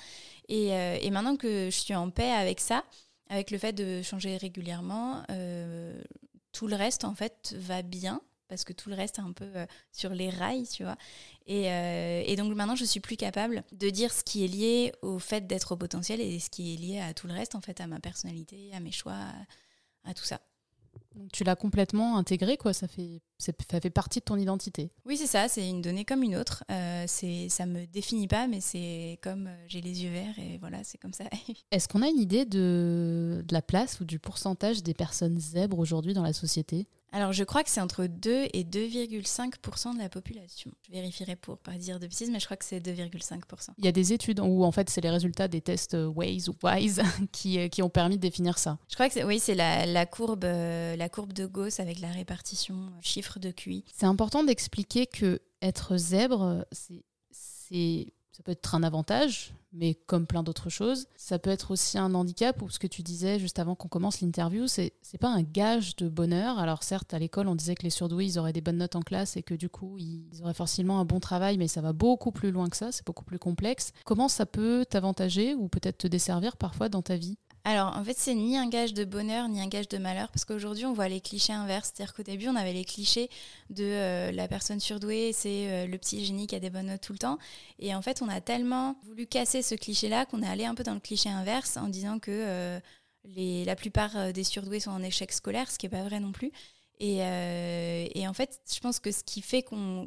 Et, 0.49 0.67
et 0.67 1.09
maintenant 1.09 1.35
que 1.35 1.69
je 1.71 1.77
suis 1.77 1.95
en 1.95 2.09
paix 2.09 2.31
avec 2.31 2.59
ça 2.59 2.83
avec 3.29 3.49
le 3.49 3.57
fait 3.57 3.73
de 3.73 4.01
changer 4.03 4.37
régulièrement, 4.37 5.23
tout 6.53 6.67
le 6.67 6.75
reste, 6.75 7.03
en 7.03 7.15
fait, 7.15 7.55
va 7.57 7.81
bien 7.81 8.21
parce 8.47 8.65
que 8.65 8.73
tout 8.73 8.89
le 8.89 8.95
reste 8.95 9.17
est 9.17 9.21
un 9.21 9.31
peu 9.31 9.49
euh, 9.55 9.65
sur 9.91 10.11
les 10.11 10.29
rails, 10.29 10.67
tu 10.67 10.83
vois. 10.83 10.97
Euh, 11.49 12.23
et, 12.23 12.35
donc 12.35 12.53
maintenant, 12.55 12.75
je 12.75 12.85
suis 12.85 12.99
plus 12.99 13.17
capable 13.17 13.63
de 13.71 13.89
dire 13.89 14.13
ce 14.13 14.23
qui 14.23 14.45
est 14.45 14.47
lié 14.47 14.93
au 15.01 15.17
fait 15.17 15.47
d'être 15.47 15.71
au 15.71 15.77
potentiel 15.77 16.21
et 16.21 16.39
ce 16.39 16.51
qui 16.51 16.73
est 16.73 16.77
lié 16.77 16.99
à 16.99 17.13
tout 17.15 17.25
le 17.25 17.33
reste, 17.33 17.55
en 17.55 17.61
fait, 17.61 17.81
à 17.81 17.87
ma 17.87 17.99
personnalité, 17.99 18.69
à 18.73 18.79
mes 18.79 18.91
choix, 18.91 19.17
à 20.03 20.13
tout 20.13 20.23
ça 20.23 20.39
tu 21.31 21.43
l'as 21.43 21.55
complètement 21.55 22.17
intégré, 22.17 22.57
quoi. 22.57 22.73
Ça 22.73 22.87
fait, 22.87 23.21
ça 23.37 23.51
fait 23.79 23.89
partie 23.89 24.19
de 24.19 24.25
ton 24.25 24.35
identité. 24.37 24.91
Oui, 25.05 25.17
c'est 25.17 25.27
ça. 25.27 25.47
C'est 25.47 25.67
une 25.67 25.81
donnée 25.81 26.05
comme 26.05 26.23
une 26.23 26.35
autre. 26.35 26.63
Euh, 26.71 27.05
c'est, 27.07 27.49
ça 27.49 27.65
me 27.65 27.85
définit 27.85 28.27
pas, 28.27 28.47
mais 28.47 28.61
c'est 28.61 29.19
comme 29.21 29.47
euh, 29.47 29.65
j'ai 29.67 29.81
les 29.81 30.03
yeux 30.03 30.11
verts 30.11 30.37
et 30.39 30.57
voilà, 30.57 30.83
c'est 30.83 30.97
comme 30.97 31.13
ça. 31.13 31.25
Est-ce 31.71 31.87
qu'on 31.87 32.01
a 32.01 32.07
une 32.07 32.19
idée 32.19 32.45
de, 32.45 33.43
de 33.47 33.53
la 33.53 33.61
place 33.61 33.99
ou 33.99 34.05
du 34.05 34.19
pourcentage 34.19 34.83
des 34.83 34.93
personnes 34.93 35.39
zèbres 35.39 35.79
aujourd'hui 35.79 36.13
dans 36.13 36.23
la 36.23 36.33
société? 36.33 36.87
Alors, 37.13 37.31
je 37.31 37.43
crois 37.43 37.63
que 37.63 37.69
c'est 37.69 37.79
entre 37.79 38.07
2 38.07 38.47
et 38.53 38.63
2,5% 38.63 39.93
de 39.93 39.99
la 39.99 40.09
population. 40.09 40.71
Je 40.87 40.91
vérifierai 40.91 41.35
pour 41.35 41.59
pas 41.59 41.73
dire 41.73 41.99
de 41.99 42.07
bêtises, 42.07 42.31
mais 42.31 42.39
je 42.39 42.45
crois 42.45 42.57
que 42.57 42.65
c'est 42.65 42.79
2,5%. 42.79 43.69
Il 43.77 43.85
y 43.85 43.87
a 43.87 43.91
des 43.91 44.13
études 44.13 44.39
où, 44.39 44.63
en 44.63 44.71
fait, 44.71 44.89
c'est 44.89 44.99
les 45.01 45.11
résultats 45.11 45.47
des 45.47 45.61
tests 45.61 45.95
Waze 45.95 46.49
ou 46.49 46.55
Wise 46.63 47.03
qui, 47.31 47.59
euh, 47.59 47.67
qui 47.67 47.83
ont 47.83 47.89
permis 47.89 48.15
de 48.15 48.21
définir 48.21 48.57
ça. 48.57 48.79
Je 48.89 48.95
crois 48.95 49.09
que 49.09 49.23
oui, 49.23 49.37
c'est 49.39 49.53
la, 49.53 49.85
la, 49.85 50.07
courbe, 50.07 50.43
euh, 50.43 50.95
la 50.95 51.07
courbe 51.07 51.33
de 51.33 51.45
Gauss 51.45 51.79
avec 51.79 51.99
la 51.99 52.09
répartition 52.09 52.75
euh, 52.75 52.99
chiffre 53.01 53.37
de 53.37 53.51
QI. 53.51 53.85
C'est 53.95 54.07
important 54.07 54.43
d'expliquer 54.43 55.05
que 55.05 55.39
être 55.61 55.97
zèbre, 55.97 56.65
c'est 56.71 58.13
ça 58.33 58.41
peut 58.43 58.51
être 58.51 58.73
un 58.73 58.81
avantage, 58.83 59.53
mais 59.73 59.93
comme 59.93 60.25
plein 60.25 60.43
d'autres 60.43 60.69
choses, 60.69 61.07
ça 61.15 61.37
peut 61.37 61.51
être 61.51 61.71
aussi 61.71 61.97
un 61.97 62.13
handicap 62.15 62.61
ou 62.61 62.69
ce 62.69 62.79
que 62.79 62.87
tu 62.87 63.03
disais 63.03 63.39
juste 63.39 63.59
avant 63.59 63.75
qu'on 63.75 63.87
commence 63.87 64.21
l'interview, 64.21 64.67
c'est 64.67 64.93
c'est 65.01 65.19
pas 65.19 65.29
un 65.29 65.43
gage 65.43 65.95
de 65.95 66.09
bonheur. 66.09 66.57
Alors 66.57 66.83
certes, 66.83 67.13
à 67.13 67.19
l'école, 67.19 67.47
on 67.47 67.55
disait 67.55 67.75
que 67.75 67.83
les 67.83 67.91
surdoués, 67.91 68.25
ils 68.25 68.39
auraient 68.39 68.53
des 68.53 68.61
bonnes 68.61 68.77
notes 68.77 68.95
en 68.95 69.01
classe 69.01 69.37
et 69.37 69.43
que 69.43 69.53
du 69.53 69.69
coup, 69.69 69.97
ils 69.99 70.41
auraient 70.41 70.53
forcément 70.53 70.99
un 70.99 71.05
bon 71.05 71.19
travail, 71.19 71.57
mais 71.57 71.67
ça 71.67 71.81
va 71.81 71.93
beaucoup 71.93 72.31
plus 72.31 72.51
loin 72.51 72.69
que 72.69 72.77
ça, 72.77 72.91
c'est 72.91 73.05
beaucoup 73.05 73.25
plus 73.25 73.39
complexe. 73.39 73.93
Comment 74.03 74.27
ça 74.27 74.45
peut 74.45 74.85
t'avantager 74.89 75.53
ou 75.53 75.67
peut-être 75.67 75.99
te 75.99 76.07
desservir 76.07 76.57
parfois 76.57 76.89
dans 76.89 77.03
ta 77.03 77.15
vie? 77.15 77.37
Alors, 77.65 77.95
en 77.95 78.03
fait, 78.03 78.17
c'est 78.17 78.35
ni 78.35 78.57
un 78.57 78.67
gage 78.67 78.93
de 78.93 79.05
bonheur, 79.05 79.47
ni 79.47 79.61
un 79.61 79.67
gage 79.67 79.87
de 79.87 79.97
malheur, 79.97 80.29
parce 80.31 80.43
qu'aujourd'hui, 80.43 80.85
on 80.85 80.91
voit 80.91 81.07
les 81.07 81.21
clichés 81.21 81.53
inverses. 81.53 81.93
C'est-à-dire 81.93 82.13
qu'au 82.13 82.23
début, 82.23 82.49
on 82.49 82.57
avait 82.57 82.73
les 82.73 82.83
clichés 82.83 83.29
de 83.69 83.85
euh, 83.85 84.31
la 84.33 84.49
personne 84.49 84.81
surdouée, 84.81 85.31
c'est 85.31 85.69
euh, 85.69 85.87
le 85.87 85.97
petit 85.97 86.25
génie 86.25 86.45
qui 86.45 86.55
a 86.55 86.59
des 86.59 86.69
bonnes 86.69 86.87
notes 86.87 86.99
tout 86.99 87.13
le 87.13 87.19
temps. 87.19 87.37
Et 87.79 87.95
en 87.95 88.01
fait, 88.01 88.21
on 88.21 88.27
a 88.27 88.41
tellement 88.41 88.97
voulu 89.05 89.27
casser 89.27 89.61
ce 89.61 89.75
cliché-là 89.75 90.25
qu'on 90.25 90.43
est 90.43 90.47
allé 90.47 90.65
un 90.65 90.75
peu 90.75 90.83
dans 90.83 90.93
le 90.93 90.99
cliché 90.99 91.29
inverse 91.29 91.77
en 91.77 91.87
disant 91.87 92.19
que 92.19 92.31
euh, 92.31 92.79
la 93.65 93.75
plupart 93.77 94.33
des 94.33 94.43
surdoués 94.43 94.81
sont 94.81 94.91
en 94.91 95.01
échec 95.01 95.31
scolaire, 95.31 95.71
ce 95.71 95.77
qui 95.77 95.85
n'est 95.85 95.91
pas 95.91 96.03
vrai 96.03 96.19
non 96.19 96.33
plus. 96.33 96.51
Et, 96.99 97.21
en 98.27 98.33
fait, 98.33 98.61
je 98.73 98.79
pense 98.81 98.99
que 98.99 99.11
ce 99.11 99.23
qui 99.23 99.41
fait 99.41 99.65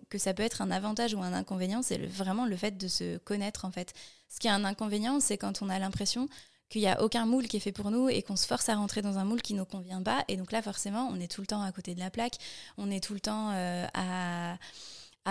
que 0.08 0.18
ça 0.18 0.34
peut 0.34 0.42
être 0.42 0.60
un 0.62 0.70
avantage 0.70 1.14
ou 1.14 1.22
un 1.22 1.32
inconvénient, 1.32 1.82
c'est 1.82 1.98
vraiment 1.98 2.44
le 2.44 2.56
fait 2.56 2.76
de 2.76 2.88
se 2.88 3.16
connaître, 3.18 3.64
en 3.64 3.70
fait. 3.70 3.94
Ce 4.28 4.38
qui 4.38 4.46
est 4.46 4.50
un 4.50 4.64
inconvénient, 4.64 5.20
c'est 5.20 5.38
quand 5.38 5.62
on 5.62 5.68
a 5.70 5.78
l'impression 5.78 6.28
qu'il 6.68 6.80
n'y 6.80 6.88
a 6.88 7.02
aucun 7.02 7.26
moule 7.26 7.46
qui 7.46 7.56
est 7.58 7.60
fait 7.60 7.72
pour 7.72 7.90
nous 7.90 8.08
et 8.08 8.22
qu'on 8.22 8.36
se 8.36 8.46
force 8.46 8.68
à 8.68 8.74
rentrer 8.74 9.02
dans 9.02 9.18
un 9.18 9.24
moule 9.24 9.42
qui 9.42 9.54
ne 9.54 9.60
nous 9.60 9.64
convient 9.64 10.02
pas. 10.02 10.24
Et 10.28 10.36
donc 10.36 10.52
là, 10.52 10.62
forcément, 10.62 11.08
on 11.12 11.20
est 11.20 11.30
tout 11.30 11.40
le 11.40 11.46
temps 11.46 11.62
à 11.62 11.70
côté 11.72 11.94
de 11.94 12.00
la 12.00 12.10
plaque, 12.10 12.36
on 12.76 12.90
est 12.90 13.02
tout 13.02 13.14
le 13.14 13.20
temps 13.20 13.50
euh, 13.52 13.86
à, 13.94 14.56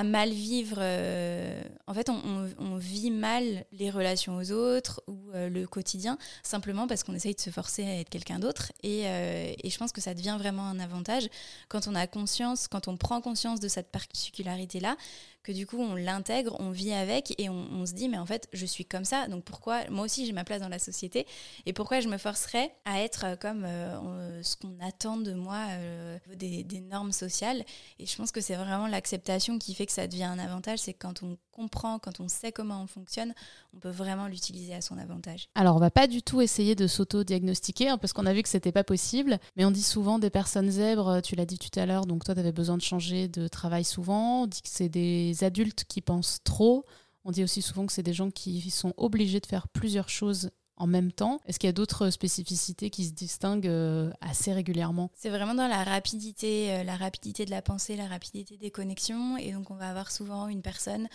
mal 0.03 0.29
vivre. 0.29 0.77
Euh, 0.79 1.61
en 1.87 1.93
fait, 1.93 2.09
on, 2.09 2.77
vit 2.77 3.11
mal 3.11 3.65
les 3.71 3.89
relations 3.89 4.35
aux 4.37 4.51
autres 4.51 5.01
ou 5.07 5.17
euh, 5.33 5.49
le 5.49 5.65
quotidien, 5.67 6.17
simplement 6.43 6.85
parce 6.85 7.03
qu'on 7.03 7.13
essaye 7.13 7.33
de 7.33 7.39
se 7.39 7.49
forcer 7.49 7.83
à 7.83 7.99
être 7.99 8.09
quelqu'un 8.09 8.39
d'autre. 8.39 8.71
Et, 8.83 9.03
et, 9.03 9.69
je 9.69 9.77
pense 9.77 9.91
que 9.91 10.01
ça 10.01 10.13
devient 10.13 10.35
vraiment 10.37 10.67
un 10.67 10.79
avantage 10.79 11.27
quand 11.69 11.87
on 11.87 11.95
a 11.95 12.07
conscience, 12.07 12.67
quand 12.67 12.87
on 12.87 12.97
prend 12.97 13.21
conscience 13.21 13.59
de 13.59 13.69
cette 13.69 13.89
particularité-là, 13.89 14.97
que 15.45 15.51
du 15.51 15.67
coup 15.67 15.77
on 15.79 15.93
l'intègre, 15.93 16.55
on 16.59 16.71
vit 16.71 16.91
avec 16.91 17.39
et 17.39 17.49
on, 17.49 17.85
se 17.85 17.93
dit 17.93 18.09
mais 18.09 18.17
en 18.17 18.25
fait 18.25 18.49
je 18.51 18.65
suis 18.65 18.83
comme 18.83 19.05
ça, 19.05 19.27
donc 19.27 19.43
pourquoi 19.43 19.87
moi 19.91 20.03
aussi 20.03 20.25
j'ai 20.25 20.31
ma 20.31 20.43
place 20.43 20.59
dans 20.59 20.69
la 20.69 20.79
société 20.79 21.27
et 21.67 21.73
pourquoi 21.73 21.99
je 21.99 22.07
me 22.07 22.17
forcerais 22.17 22.73
à 22.83 22.99
être 23.01 23.25
euh, 23.25 23.35
comme 23.35 23.63
euh, 23.63 24.41
ce 24.41 24.55
qu'on 24.55 24.75
attend 24.81 25.17
de 25.17 25.33
moi 25.33 25.59
euh, 25.69 26.17
des, 26.35 26.65
normes 26.81 27.11
sociales. 27.11 27.63
Et 27.99 28.05
je 28.05 28.15
pense 28.15 28.31
que 28.31 28.41
c'est 28.41 28.55
vraiment 28.55 28.87
l'acceptation 28.87 29.59
qui 29.59 29.75
fait 29.75 29.85
que 29.85 29.91
ça 29.91 30.07
devient 30.07 30.23
un 30.23 30.39
avantage, 30.39 30.79
c'est 30.79 30.93
quand 30.93 31.21
on 31.21 31.37
comprend, 31.51 31.99
quand 31.99 32.19
on 32.19 32.27
sait 32.27 32.51
comment 32.51 32.81
on 32.81 32.87
fonctionne, 32.87 33.33
on 33.73 33.79
peut 33.79 33.89
vraiment 33.89 34.27
l'utiliser 34.27 34.73
à 34.73 34.81
son 34.81 34.97
avantage. 34.97 35.47
Alors 35.53 35.75
on 35.75 35.79
va 35.79 35.91
pas 35.91 36.07
du 36.07 36.23
tout 36.23 36.41
essayer 36.41 36.75
de 36.75 36.87
s'auto-diagnostiquer 36.87 37.89
hein, 37.89 37.97
parce 37.97 38.13
qu'on 38.13 38.25
a 38.25 38.33
vu 38.33 38.41
que 38.41 38.49
c'était 38.49 38.71
pas 38.71 38.83
possible, 38.83 39.39
mais 39.55 39.63
on 39.63 39.71
dit 39.71 39.83
souvent 39.83 40.17
des 40.17 40.31
personnes 40.31 40.71
zèbres, 40.71 41.21
tu 41.21 41.35
l'as 41.35 41.45
dit 41.45 41.59
tout 41.59 41.79
à 41.79 41.85
l'heure, 41.85 42.07
donc 42.07 42.23
toi 42.23 42.33
tu 42.33 42.39
avais 42.39 42.51
besoin 42.51 42.77
de 42.77 42.81
changer 42.81 43.27
de 43.27 43.47
travail 43.47 43.83
souvent, 43.83 44.43
on 44.43 44.47
dit 44.47 44.61
que 44.61 44.69
c'est 44.69 44.89
des 44.89 45.34
adultes 45.43 45.85
qui 45.85 46.01
pensent 46.01 46.39
trop. 46.43 46.85
On 47.23 47.31
dit 47.31 47.43
aussi 47.43 47.61
souvent 47.61 47.85
que 47.85 47.93
c'est 47.93 48.03
des 48.03 48.13
gens 48.13 48.31
qui 48.31 48.69
sont 48.69 48.93
obligés 48.97 49.39
de 49.39 49.45
faire 49.47 49.67
plusieurs 49.67 50.09
choses 50.09 50.51
en 50.77 50.87
même 50.87 51.11
temps. 51.11 51.39
Est-ce 51.45 51.59
qu'il 51.59 51.67
y 51.67 51.69
a 51.69 51.73
d'autres 51.73 52.09
spécificités 52.09 52.89
qui 52.89 53.05
se 53.05 53.13
distinguent 53.13 53.67
euh, 53.67 54.11
assez 54.21 54.51
régulièrement? 54.51 55.09
C'est 55.15 55.29
vraiment 55.29 55.55
dans 55.55 55.67
la 55.67 55.83
rapidité, 55.83 56.71
euh, 56.71 56.83
la 56.83 56.95
rapidité 56.95 57.45
de 57.45 57.51
la 57.51 57.61
pensée, 57.61 57.95
la 57.95 58.07
rapidité 58.07 58.57
des 58.57 58.71
connexions. 58.71 59.37
Et 59.37 59.51
donc 59.51 59.71
on 59.71 59.75
va 59.75 59.89
avoir 59.89 60.11
souvent 60.11 60.47
une 60.47 60.61
personne 60.61 61.07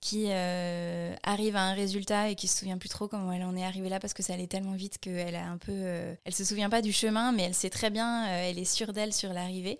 qui 0.00 0.26
euh, 0.30 1.14
arrive 1.22 1.56
à 1.56 1.62
un 1.62 1.74
résultat 1.74 2.30
et 2.30 2.34
qui 2.34 2.48
se 2.48 2.58
souvient 2.58 2.78
plus 2.78 2.88
trop 2.88 3.06
comment 3.06 3.32
elle 3.32 3.44
en 3.44 3.54
est 3.54 3.64
arrivée 3.64 3.88
là 3.88 4.00
parce 4.00 4.14
que 4.14 4.22
ça 4.22 4.34
allait 4.34 4.48
tellement 4.48 4.74
vite 4.74 4.98
qu'elle 4.98 5.36
a 5.36 5.46
un 5.46 5.58
peu, 5.58 5.72
elle 6.24 6.34
se 6.34 6.44
souvient 6.44 6.70
pas 6.70 6.82
du 6.82 6.92
chemin, 6.92 7.30
mais 7.30 7.44
elle 7.44 7.54
sait 7.54 7.70
très 7.70 7.90
bien, 7.90 8.26
elle 8.26 8.58
est 8.58 8.64
sûre 8.64 8.92
d'elle 8.92 9.12
sur 9.12 9.32
l'arrivée. 9.32 9.78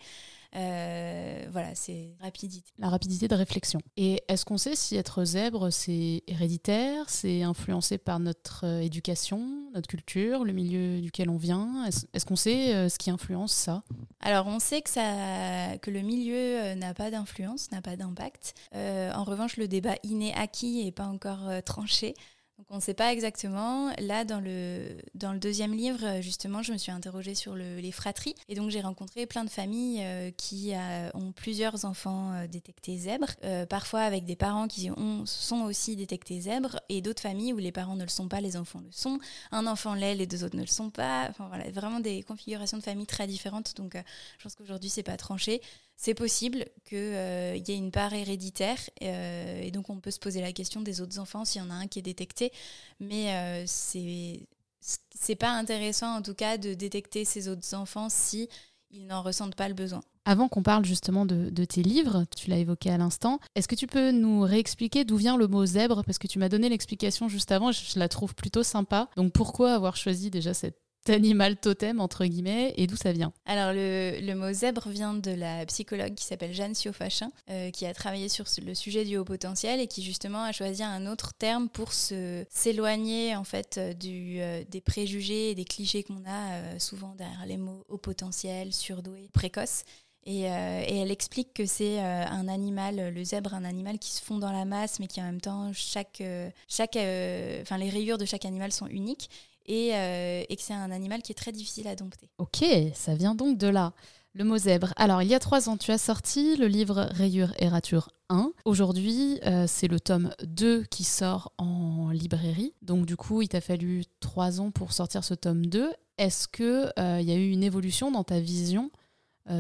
Euh, 0.54 1.47
voilà, 1.50 1.75
c'est 1.75 2.14
rapidité. 2.21 2.71
La 2.78 2.88
rapidité 2.88 3.26
de 3.28 3.35
réflexion. 3.35 3.80
Et 3.97 4.23
est-ce 4.28 4.44
qu'on 4.44 4.59
sait 4.59 4.76
si 4.76 4.97
être 4.97 5.25
zèbre, 5.25 5.71
c'est 5.71 6.23
héréditaire, 6.26 7.09
c'est 7.09 7.42
influencé 7.42 7.97
par 7.97 8.21
notre 8.21 8.66
euh, 8.66 8.80
éducation, 8.80 9.71
notre 9.73 9.88
culture, 9.88 10.44
le 10.44 10.52
milieu 10.52 11.00
duquel 11.00 11.30
on 11.30 11.38
vient? 11.38 11.87
Est-ce 11.87 12.26
qu'on 12.26 12.37
sait 12.37 12.75
euh, 12.75 12.88
ce 12.88 12.99
qui 12.99 13.11
influence 13.11 13.52
ça? 13.52 13.82
Alors, 14.21 14.47
on 14.47 14.59
sait 14.59 14.82
que, 14.82 14.90
ça, 14.90 15.78
que 15.78 15.90
le 15.90 16.00
milieu 16.00 16.75
n'a 16.75 16.92
pas 16.92 17.11
d'influence, 17.11 17.71
n'a 17.71 17.80
pas 17.80 17.97
d'impact. 17.97 18.54
en 18.75 19.25
revanche, 19.25 19.56
le 19.56 19.68
débat 19.68 19.94
inné-acquis 20.02 20.85
n'est 20.85 20.92
pas 20.92 21.06
encore 21.06 21.50
tranché. 21.64 22.14
Donc 22.62 22.69
on 22.71 22.76
ne 22.76 22.81
sait 22.81 22.95
pas 22.95 23.12
exactement. 23.12 23.92
Là, 23.99 24.25
dans 24.25 24.38
le, 24.38 24.97
deuxième 25.40 25.75
livre, 25.75 26.21
justement, 26.21 26.62
je 26.62 26.73
me 26.73 26.78
suis 26.78 26.92
interrogée 26.92 27.35
sur 27.35 27.57
les 27.57 27.90
fratries. 27.90 28.37
Et 28.49 28.54
donc 28.54 28.71
j'ai 28.71 28.81
rencontré 28.81 29.26
plein 29.26 29.42
de 29.42 29.50
familles 29.50 30.00
euh, 30.04 30.31
qui 30.31 30.73
euh, 30.73 31.11
ont 31.14 31.33
plusieurs 31.33 31.85
enfants 31.85 32.33
euh, 32.35 32.47
détectés 32.47 32.97
zèbres, 32.99 33.35
parfois 33.69 34.02
avec 34.02 34.26
des 34.26 34.37
parents 34.37 34.69
qui 34.69 34.92
ont, 34.92 35.26
sont 35.26 35.62
aussi 35.62 35.97
détectés 35.97 36.42
zèbres, 36.42 36.78
et 36.88 37.02
d'autres 37.02 37.23
familles 37.23 37.52
où 37.52 37.59
les 37.59 37.73
parents 37.73 37.97
ne 37.97 38.04
le 38.04 38.09
sont 38.09 38.28
pas, 38.28 38.40
les 38.40 38.57
enfants 38.57 38.81
le 38.81 38.92
sont. 38.92 39.19
Un 39.50 39.66
enfant 39.66 39.95
l'est, 39.95 40.14
les 40.14 40.28
deux 40.28 40.45
autres 40.45 40.57
ne 40.57 40.62
le 40.62 40.69
sont 40.69 40.90
pas. 40.90 41.26
Enfin 41.31 41.49
voilà, 41.49 41.69
vraiment 41.73 41.99
des 41.99 42.23
configurations 42.23 42.78
de 42.78 42.85
familles 42.85 43.07
très 43.07 43.26
différentes. 43.26 43.75
Donc 43.76 43.97
je 44.38 44.42
pense 44.45 44.54
qu'aujourd'hui, 44.54 44.88
c'est 44.88 45.02
pas 45.02 45.16
tranché 45.16 45.61
c'est 46.02 46.14
possible 46.14 46.64
qu'il 46.85 46.99
euh, 46.99 47.54
y 47.54 47.71
ait 47.71 47.76
une 47.76 47.92
part 47.92 48.12
héréditaire 48.12 48.78
euh, 49.04 49.62
et 49.62 49.71
donc 49.71 49.88
on 49.88 50.00
peut 50.00 50.11
se 50.11 50.18
poser 50.18 50.40
la 50.40 50.52
question 50.52 50.80
des 50.80 51.00
autres 51.00 51.21
enfants 51.21 51.44
s'il 51.44 51.62
y 51.62 51.64
en 51.64 51.71
a 51.71 51.75
un 51.75 51.87
qui 51.87 52.00
est 52.00 52.02
détecté, 52.02 52.50
mais 52.99 53.32
euh, 53.32 53.62
c'est 53.68 54.49
c'est 54.80 55.37
pas 55.37 55.50
intéressant 55.52 56.16
en 56.16 56.23
tout 56.23 56.35
cas 56.35 56.59
de 56.59 56.75
détecter 56.75 57.25
ces 57.25 57.47
autres 57.47 57.73
enfants 57.75 58.09
si 58.09 58.49
ils 58.90 59.06
n'en 59.06 59.23
ressentent 59.23 59.54
pas 59.54 59.68
le 59.68 59.75
besoin. 59.75 60.02
Avant 60.25 60.49
qu'on 60.49 60.64
parle 60.64 60.85
justement 60.85 61.25
de, 61.25 61.64
tes 61.64 61.85
livres, 61.85 62.25
tu 62.37 62.50
l'as 62.50 62.59
évoqué 62.59 62.90
à 62.90 62.99
l'instant, 62.99 63.38
est-ce 63.54 63.68
que 63.68 63.76
tu 63.76 63.87
peux 63.87 64.11
nous 64.11 64.40
réexpliquer 64.40 65.04
d'où 65.04 65.16
vient 65.16 65.37
le 65.37 65.47
mot 65.47 65.64
zèbre? 65.64 66.02
Parce 66.04 66.18
que 66.18 66.26
tu 66.26 66.40
m'as 66.40 66.49
donné 66.49 66.68
l'explication 66.68 67.28
juste 67.28 67.52
avant, 67.52 67.71
je 67.71 67.97
la 67.97 68.09
trouve 68.09 68.35
plutôt 68.35 68.64
sympa. 68.64 69.09
Donc 69.16 69.32
pourquoi 69.32 69.73
avoir 69.73 69.97
choisi 69.97 70.30
déjà 70.30 70.52
cette 70.52 70.82
animal 71.09 71.56
totem, 71.56 72.00
entre 72.00 72.25
guillemets, 72.25 72.75
et 72.76 72.87
d'où 72.87 72.97
ça 72.97 73.12
vient 73.12 73.32
Alors, 73.47 73.73
le, 73.73 74.21
le, 74.21 74.35
mot 74.35 74.52
zèbre 74.52 74.88
vient 74.88 75.14
de 75.14 75.30
la 75.30 75.66
psychologue 75.66 76.14
qui 76.14 76.25
s'appelle 76.25 76.52
Jeanne 76.52 76.75
Siofachin, 76.75 77.30
euh, 77.50 77.71
qui 77.71 77.87
a 77.87 77.94
travaillé 77.94 78.28
sur 78.28 78.44
le 78.64 78.75
sujet 78.75 79.04
du 79.04 79.16
haut 79.16 79.25
potentiel 79.25 79.80
et 79.80 79.87
qui, 79.87 80.02
justement, 80.02 80.42
a 80.42 80.52
choisi 80.52 80.82
un 80.82 81.06
autre 81.06 81.32
terme 81.35 81.68
pour 81.68 81.92
s'éloigner, 81.92 83.37
en 83.37 83.44
fait, 83.44 83.80
du, 83.99 84.37
euh, 84.40 84.62
des 84.68 84.80
préjugés 84.80 85.50
et 85.50 85.54
des 85.54 85.64
clichés 85.64 86.02
qu'on 86.02 86.23
a 86.26 86.52
euh, 86.52 86.78
souvent 86.78 87.14
derrière 87.16 87.47
les 87.47 87.56
mots 87.56 87.85
haut 87.88 87.99
potentiel, 87.99 88.73
surdoué, 88.73 89.28
précoce. 89.32 89.85
Et, 90.25 90.42
et, 90.42 90.99
elle 90.99 91.11
explique 91.11 91.52
que 91.52 91.66
c'est 91.66 91.99
un 91.99 92.47
animal, 92.47 93.12
le 93.12 93.25
zèbre, 93.25 93.54
un 93.54 93.64
animal 93.64 93.99
qui 93.99 94.12
se 94.12 94.23
fond 94.23 94.38
dans 94.38 94.52
la 94.52 94.64
masse, 94.64 95.00
mais 95.00 95.09
qui 95.09 95.21
en 95.21 95.25
même 95.25 95.40
temps, 95.40 95.73
chaque, 95.75 96.23
chaque, 96.68 96.94
les 96.94 97.64
rayures 97.68 98.18
de 98.18 98.25
chaque 98.25 98.44
animal 98.44 98.71
sont 98.71 98.87
uniques 98.87 99.30
euh, 99.69 100.45
et, 100.49 100.57
que 100.57 100.62
c'est 100.62 100.75
un 100.75 100.90
animal 100.90 101.23
qui 101.23 101.33
est 101.33 101.37
très 101.37 101.52
difficile 101.52 101.88
à 101.88 101.97
dompter. 101.97 102.28
Ok, 102.38 102.64
ça 102.95 103.14
vient 103.14 103.35
donc 103.35 103.59
de 103.59 103.69
là. 103.69 103.92
Le 104.35 104.45
mot 104.45 104.57
zèbre. 104.57 104.95
Alors, 104.97 105.21
il 105.21 105.28
y 105.28 105.35
a 105.35 105.38
trois 105.38 105.69
ans, 105.69 105.76
tu 105.76 105.90
as 105.90 105.99
sorti 105.99 106.57
le 106.57 106.66
livre 106.66 107.07
Rayure 107.12 107.52
et 107.59 107.69
Rature 107.69 108.09
1. 108.31 108.52
Aujourd'hui, 108.64 109.38
euh, 109.45 109.66
c'est 109.69 109.88
le 109.88 110.00
tome 110.00 110.33
2 110.42 110.85
qui 110.85 111.04
sort 111.04 111.52
en 111.59 112.11
librairie. 112.11 112.73
Donc, 112.81 113.04
du 113.04 113.16
coup, 113.16 113.42
il 113.42 113.49
t'a 113.49 113.61
fallu 113.61 114.04
trois 114.21 114.61
ans 114.61 114.71
pour 114.71 114.95
sortir 114.95 115.23
ce 115.23 115.35
tome 115.35 115.66
2. 115.66 115.92
Est-ce 116.16 116.49
qu'il 116.49 116.92
euh, 116.99 117.21
y 117.21 117.31
a 117.31 117.35
eu 117.35 117.50
une 117.50 117.62
évolution 117.62 118.11
dans 118.11 118.25
ta 118.25 118.40
vision 118.40 118.90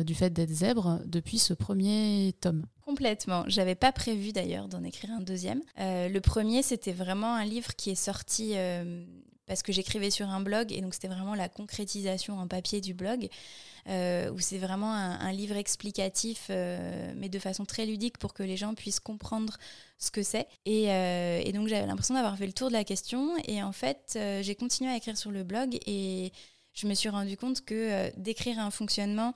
du 0.04 0.14
fait 0.14 0.30
d'être 0.30 0.48
zèbre 0.48 1.00
depuis 1.06 1.38
ce 1.38 1.54
premier 1.54 2.36
tome? 2.40 2.64
Complètement. 2.86 3.42
J'avais 3.48 3.74
pas 3.74 3.90
prévu 3.90 4.30
d'ailleurs 4.30 4.68
d'en 4.68 4.84
écrire 4.84 5.10
un 5.10 5.20
deuxième. 5.20 5.60
le 5.76 6.18
premier, 6.20 6.62
c'était 6.62 6.92
vraiment 6.92 7.34
un 7.34 7.44
livre 7.44 7.74
qui 7.74 7.90
est 7.90 7.96
sorti 7.96 8.54
parce 9.52 9.62
que 9.62 9.70
j'écrivais 9.70 10.08
sur 10.08 10.30
un 10.30 10.40
blog 10.40 10.72
et 10.72 10.80
donc 10.80 10.94
c'était 10.94 11.08
vraiment 11.08 11.34
la 11.34 11.50
concrétisation 11.50 12.38
en 12.38 12.48
papier 12.48 12.80
du 12.80 12.94
blog 12.94 13.28
euh, 13.86 14.30
où 14.30 14.40
c'est 14.40 14.56
vraiment 14.56 14.94
un, 14.94 15.30
livre 15.30 15.56
explicatif 15.56 16.46
euh, 16.48 17.12
mais 17.18 17.28
de 17.28 17.38
façon 17.38 17.66
très 17.66 17.84
ludique 17.84 18.16
pour 18.16 18.32
que 18.32 18.42
les 18.42 18.56
gens 18.56 18.72
puissent 18.72 18.98
comprendre 18.98 19.58
ce 19.98 20.10
que 20.10 20.22
c'est. 20.22 20.48
Et, 20.64 20.90
euh, 20.90 21.52
donc 21.52 21.68
j'avais 21.68 21.86
l'impression 21.86 22.14
d'avoir 22.14 22.38
fait 22.38 22.46
le 22.46 22.54
tour 22.54 22.68
de 22.68 22.72
la 22.72 22.82
question 22.82 23.36
et 23.44 23.62
en 23.62 23.72
fait 23.72 24.18
j'ai 24.40 24.54
continué 24.54 24.90
à 24.90 24.96
écrire 24.96 25.18
sur 25.18 25.30
le 25.30 25.44
blog 25.44 25.78
et 25.84 26.32
je 26.72 26.86
me 26.86 26.94
suis 26.94 27.10
rendu 27.10 27.36
compte 27.36 27.62
que 27.62 28.10
d'écrire 28.16 28.58
un 28.58 28.70
fonctionnement 28.70 29.34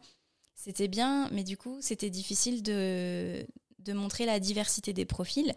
c'était 0.55 0.89
bien 0.89 1.29
mais 1.31 1.45
du 1.45 1.59
coup 1.59 1.77
c'était 1.83 2.09
difficile 2.09 2.63
de 2.63 3.45
montrer 3.93 4.25
la 4.25 4.41
diversité 4.41 4.95
des 4.95 5.05
profils 5.05 5.53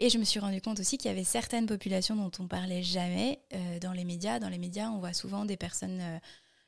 et 0.00 0.10
je 0.10 0.18
me 0.18 0.24
suis 0.24 0.40
rendu 0.40 0.60
compte 0.60 0.80
aussi 0.80 0.98
qu'il 0.98 1.10
y 1.10 1.14
avait 1.14 1.24
certaines 1.24 1.66
populations 1.66 2.16
dont 2.16 2.30
on 2.38 2.48
parlait 2.48 2.82
jamais 2.82 3.40
euh, 3.52 3.78
dans 3.78 3.92
les 3.92 4.04
médias. 4.04 4.38
Dans 4.38 4.48
les 4.48 4.58
médias, 4.58 4.88
on 4.90 4.98
voit 4.98 5.12
souvent 5.12 5.44
des 5.44 5.56
personnes 5.56 6.00
euh, 6.00 6.18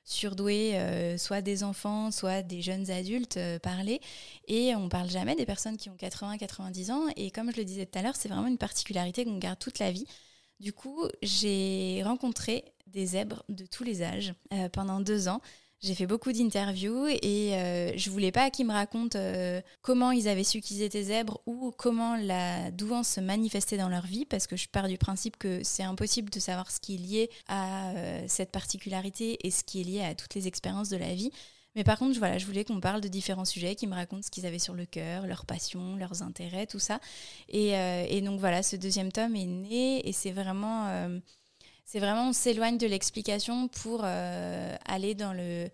surdoués, 0.05 0.79
soit 1.19 1.43
des 1.43 1.65
enfants, 1.65 2.13
soit 2.13 2.43
des 2.43 2.63
jeunes 2.63 2.91
adultes, 2.93 3.41
parler. 3.61 4.01
Et 4.47 4.73
on 4.77 4.89
parle 4.89 5.11
jamais 5.11 5.35
des 5.35 5.47
personnes 5.47 5.77
qui 5.77 5.91
ont 5.91 5.97
80-90 5.97 6.93
ans. 6.93 7.07
Et 7.17 7.33
comme 7.33 7.51
je 7.51 7.57
le 7.57 7.65
disais 7.65 7.87
tout 7.87 7.99
à 7.99 8.03
l'heure, 8.03 8.15
c'est 8.15 8.29
vraiment 8.29 8.47
une 8.47 8.57
particularité 8.57 9.25
qu'on 9.25 9.39
garde 9.39 9.59
toute 9.59 9.81
la 9.81 9.91
vie. 9.91 10.07
Du 10.61 10.73
coup, 10.73 11.03
j'ai 11.23 12.03
rencontré 12.05 12.65
des 12.87 13.05
zèbres 13.05 13.43
de 13.49 13.67
tous 13.67 13.83
les 13.83 14.05
âges 14.05 14.33
pendant 14.73 15.01
deux 15.01 15.27
ans. 15.27 15.41
J'ai 15.83 15.95
fait 15.95 16.07
beaucoup 16.07 16.33
d'interviews 16.33 17.07
et 17.07 17.55
euh, 17.55 17.93
je 17.97 18.09
voulais 18.09 18.33
pas 18.33 18.51
qu'ils 18.51 18.67
me 18.67 18.73
racontent 18.73 19.19
euh, 19.19 19.61
comment 19.83 20.11
ils 20.11 20.27
avaient 20.27 20.43
su 20.43 20.63
qu'ils 20.63 20.81
étaient 20.81 21.03
zèbres 21.03 21.43
ou 21.45 21.71
comment 21.77 22.17
la 22.17 22.71
douance 22.71 23.09
se 23.09 23.21
manifestait 23.21 23.77
dans 23.77 23.91
leur 23.91 24.07
vie 24.07 24.25
parce 24.25 24.47
que 24.47 24.57
je 24.57 24.69
pars 24.69 24.89
du 24.89 24.97
principe 24.97 25.37
que 25.37 25.63
c'est 25.63 25.83
impossible 25.83 26.31
de 26.31 26.41
savoir 26.41 26.71
ce 26.71 26.81
qui 26.81 26.95
est 26.95 26.99
lié 26.99 27.31
à 27.47 27.91
euh, 27.91 28.25
cette 28.27 28.53
particularité 28.53 29.47
et 29.47 29.51
ce 29.51 29.65
qui 29.65 29.83
est 29.83 29.85
lié 29.85 30.01
à 30.03 30.15
toutes 30.15 30.35
les 30.35 30.49
expériences 30.49 30.89
de 30.89 30.97
la 30.97 31.15
vie. 31.15 31.31
Mais 31.75 31.85
par 31.85 31.99
contre, 31.99 32.19
voilà, 32.19 32.39
je 32.39 32.47
voulais 32.47 32.65
qu'on 32.65 32.81
parle 32.81 33.03
de 33.03 33.09
différents 33.09 33.45
sujets, 33.45 33.75
qu'ils 33.75 33.91
me 33.91 33.95
racontent 33.95 34.23
ce 34.23 34.31
qu'ils 34.31 34.47
avaient 34.47 34.59
sur 34.59 34.73
le 34.73 34.87
cœur, 34.87 35.27
leurs 35.27 35.45
passions, 35.45 35.95
leurs 35.97 36.23
intérêts, 36.23 36.67
tout 36.67 36.79
ça. 36.79 37.01
Et, 37.51 37.73
et, 37.73 38.23
donc 38.23 38.41
voilà, 38.41 38.63
ce 38.63 38.77
deuxième 38.77 39.13
tome 39.13 39.37
est 39.37 39.45
né 39.45 40.09
et 40.09 40.13
c'est 40.13 40.31
vraiment 40.31 40.89
c'est 41.87 42.01
vraiment 42.01 42.29
on 42.29 42.33
s'éloigne 42.33 42.77
de 42.77 42.87
l'explication 42.87 43.69
pour 43.69 44.03
euh, 44.05 44.77
aller 44.85 45.15
dans 45.15 45.33
le 45.33 45.71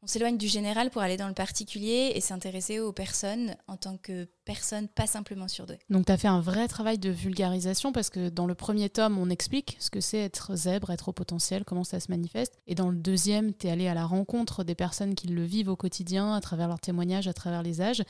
on 0.00 0.06
s'éloigne 0.06 0.38
du 0.38 0.46
général 0.46 0.90
pour 0.90 1.02
aller 1.02 1.16
dans 1.16 1.26
le 1.26 1.34
particulier 1.34 2.12
et 2.14 2.20
s'intéresser 2.20 2.78
aux 2.78 2.92
personnes 2.92 3.56
en 3.66 3.76
tant 3.76 3.96
que 3.96 4.28
personnes, 4.44 4.86
pas 4.86 5.08
simplement 5.08 5.48
sur 5.48 5.66
deux. 5.66 5.76
Donc 5.90 6.06
tu 6.06 6.12
as 6.12 6.16
fait 6.16 6.28
un 6.28 6.40
vrai 6.40 6.68
travail 6.68 6.98
de 6.98 7.10
vulgarisation 7.10 7.90
parce 7.90 8.08
que 8.08 8.28
dans 8.28 8.46
le 8.46 8.54
premier 8.54 8.90
tome, 8.90 9.18
on 9.18 9.28
explique 9.28 9.76
ce 9.80 9.90
que 9.90 10.00
c'est 10.00 10.18
être 10.18 10.54
zèbre, 10.54 10.90
être 10.90 11.08
au 11.08 11.12
potentiel, 11.12 11.64
comment 11.64 11.82
ça 11.82 11.98
se 11.98 12.12
manifeste. 12.12 12.60
Et 12.68 12.76
dans 12.76 12.90
le 12.90 12.96
deuxième, 12.96 13.52
tu 13.52 13.66
es 13.66 13.70
allé 13.70 13.88
à 13.88 13.94
la 13.94 14.06
rencontre 14.06 14.62
des 14.62 14.76
personnes 14.76 15.16
qui 15.16 15.26
le 15.26 15.42
vivent 15.42 15.68
au 15.68 15.76
quotidien 15.76 16.32
à 16.32 16.40
travers 16.40 16.68
leurs 16.68 16.80
témoignages, 16.80 17.26
à 17.26 17.34
travers 17.34 17.64
les 17.64 17.80
âges. 17.80 18.04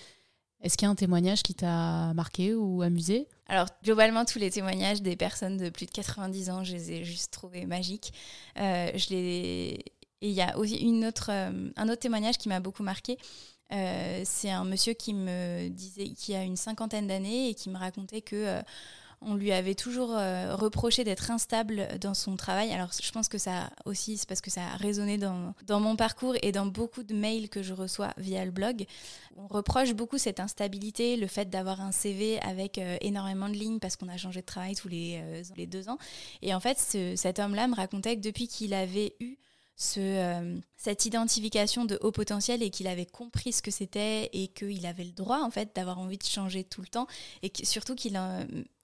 Est-ce 0.62 0.76
qu'il 0.76 0.86
y 0.86 0.88
a 0.88 0.90
un 0.90 0.96
témoignage 0.96 1.42
qui 1.42 1.54
t'a 1.54 2.12
marqué 2.14 2.54
ou 2.54 2.82
amusé? 2.82 3.28
Alors, 3.46 3.68
globalement, 3.84 4.24
tous 4.24 4.38
les 4.38 4.50
témoignages 4.50 5.02
des 5.02 5.16
personnes 5.16 5.56
de 5.56 5.70
plus 5.70 5.86
de 5.86 5.90
90 5.92 6.50
ans, 6.50 6.64
je 6.64 6.72
les 6.72 6.92
ai 6.92 7.04
juste 7.04 7.32
trouvés 7.32 7.66
magiques. 7.66 8.12
Euh, 8.58 8.90
je 8.94 9.10
les... 9.10 9.84
Et 10.20 10.30
il 10.30 10.34
y 10.34 10.42
a 10.42 10.58
aussi 10.58 10.76
une 10.76 11.04
autre, 11.04 11.30
euh, 11.30 11.70
un 11.76 11.88
autre 11.88 12.00
témoignage 12.00 12.38
qui 12.38 12.48
m'a 12.48 12.58
beaucoup 12.58 12.82
marqué. 12.82 13.18
Euh, 13.72 14.22
c'est 14.24 14.50
un 14.50 14.64
monsieur 14.64 14.94
qui 14.94 15.14
me 15.14 15.68
disait, 15.68 16.08
qui 16.08 16.34
a 16.34 16.42
une 16.42 16.56
cinquantaine 16.56 17.06
d'années 17.06 17.50
et 17.50 17.54
qui 17.54 17.70
me 17.70 17.78
racontait 17.78 18.20
que 18.20 18.60
on 19.20 19.34
lui 19.34 19.52
avait 19.52 19.74
toujours 19.74 20.12
euh, 20.16 20.54
reproché 20.54 21.04
d'être 21.04 21.30
instable 21.30 21.88
dans 22.00 22.14
son 22.14 22.36
travail. 22.36 22.72
Alors 22.72 22.90
je 23.00 23.10
pense 23.10 23.28
que 23.28 23.38
ça 23.38 23.70
aussi, 23.84 24.16
c'est 24.16 24.28
parce 24.28 24.40
que 24.40 24.50
ça 24.50 24.62
a 24.62 24.76
résonné 24.76 25.18
dans, 25.18 25.54
mon 25.80 25.96
parcours 25.96 26.34
et 26.42 26.52
dans 26.52 26.66
beaucoup 26.66 27.02
de 27.02 27.14
mails 27.14 27.48
que 27.48 27.62
je 27.62 27.74
reçois 27.74 28.12
via 28.16 28.44
le 28.44 28.50
blog. 28.50 28.86
On 29.36 29.46
reproche 29.46 29.92
beaucoup 29.94 30.18
cette 30.18 30.40
instabilité, 30.40 31.16
le 31.16 31.26
fait 31.26 31.50
d'avoir 31.50 31.80
un 31.80 31.92
CV 31.92 32.40
avec 32.42 32.78
euh, 32.78 32.96
énormément 33.00 33.48
de 33.48 33.54
lignes 33.54 33.78
parce 33.78 33.96
qu'on 33.96 34.08
a 34.08 34.16
changé 34.16 34.40
de 34.40 34.46
travail 34.46 34.74
tous 34.74 34.88
les, 34.88 35.20
euh, 35.20 35.42
les 35.56 35.66
deux 35.66 35.88
ans. 35.88 35.98
Et 36.42 36.54
en 36.54 36.60
fait, 36.60 36.78
cet 37.16 37.38
homme-là 37.38 37.68
me 37.68 37.74
racontait 37.74 38.16
que 38.16 38.20
depuis 38.20 38.48
qu'il 38.48 38.74
avait 38.74 39.14
eu 39.20 39.36
ce, 39.78 40.60
cette 40.76 41.06
identification 41.06 41.84
de 41.84 41.98
haut 42.02 42.12
potentiel 42.12 42.62
et 42.62 42.70
qu'il 42.70 42.88
avait 42.88 43.06
compris 43.06 43.52
ce 43.52 43.62
que 43.62 43.70
c'était 43.70 44.28
et 44.32 44.48
qu'il 44.48 44.84
avait 44.84 45.04
le 45.04 45.12
droit 45.12 45.40
en 45.40 45.50
fait 45.50 45.70
d'avoir 45.74 45.98
envie 45.98 46.18
de 46.18 46.24
changer 46.24 46.64
tout 46.64 46.80
le 46.82 46.88
temps 46.88 47.06
et 47.42 47.52
surtout 47.64 47.94
qu'il 47.94 48.18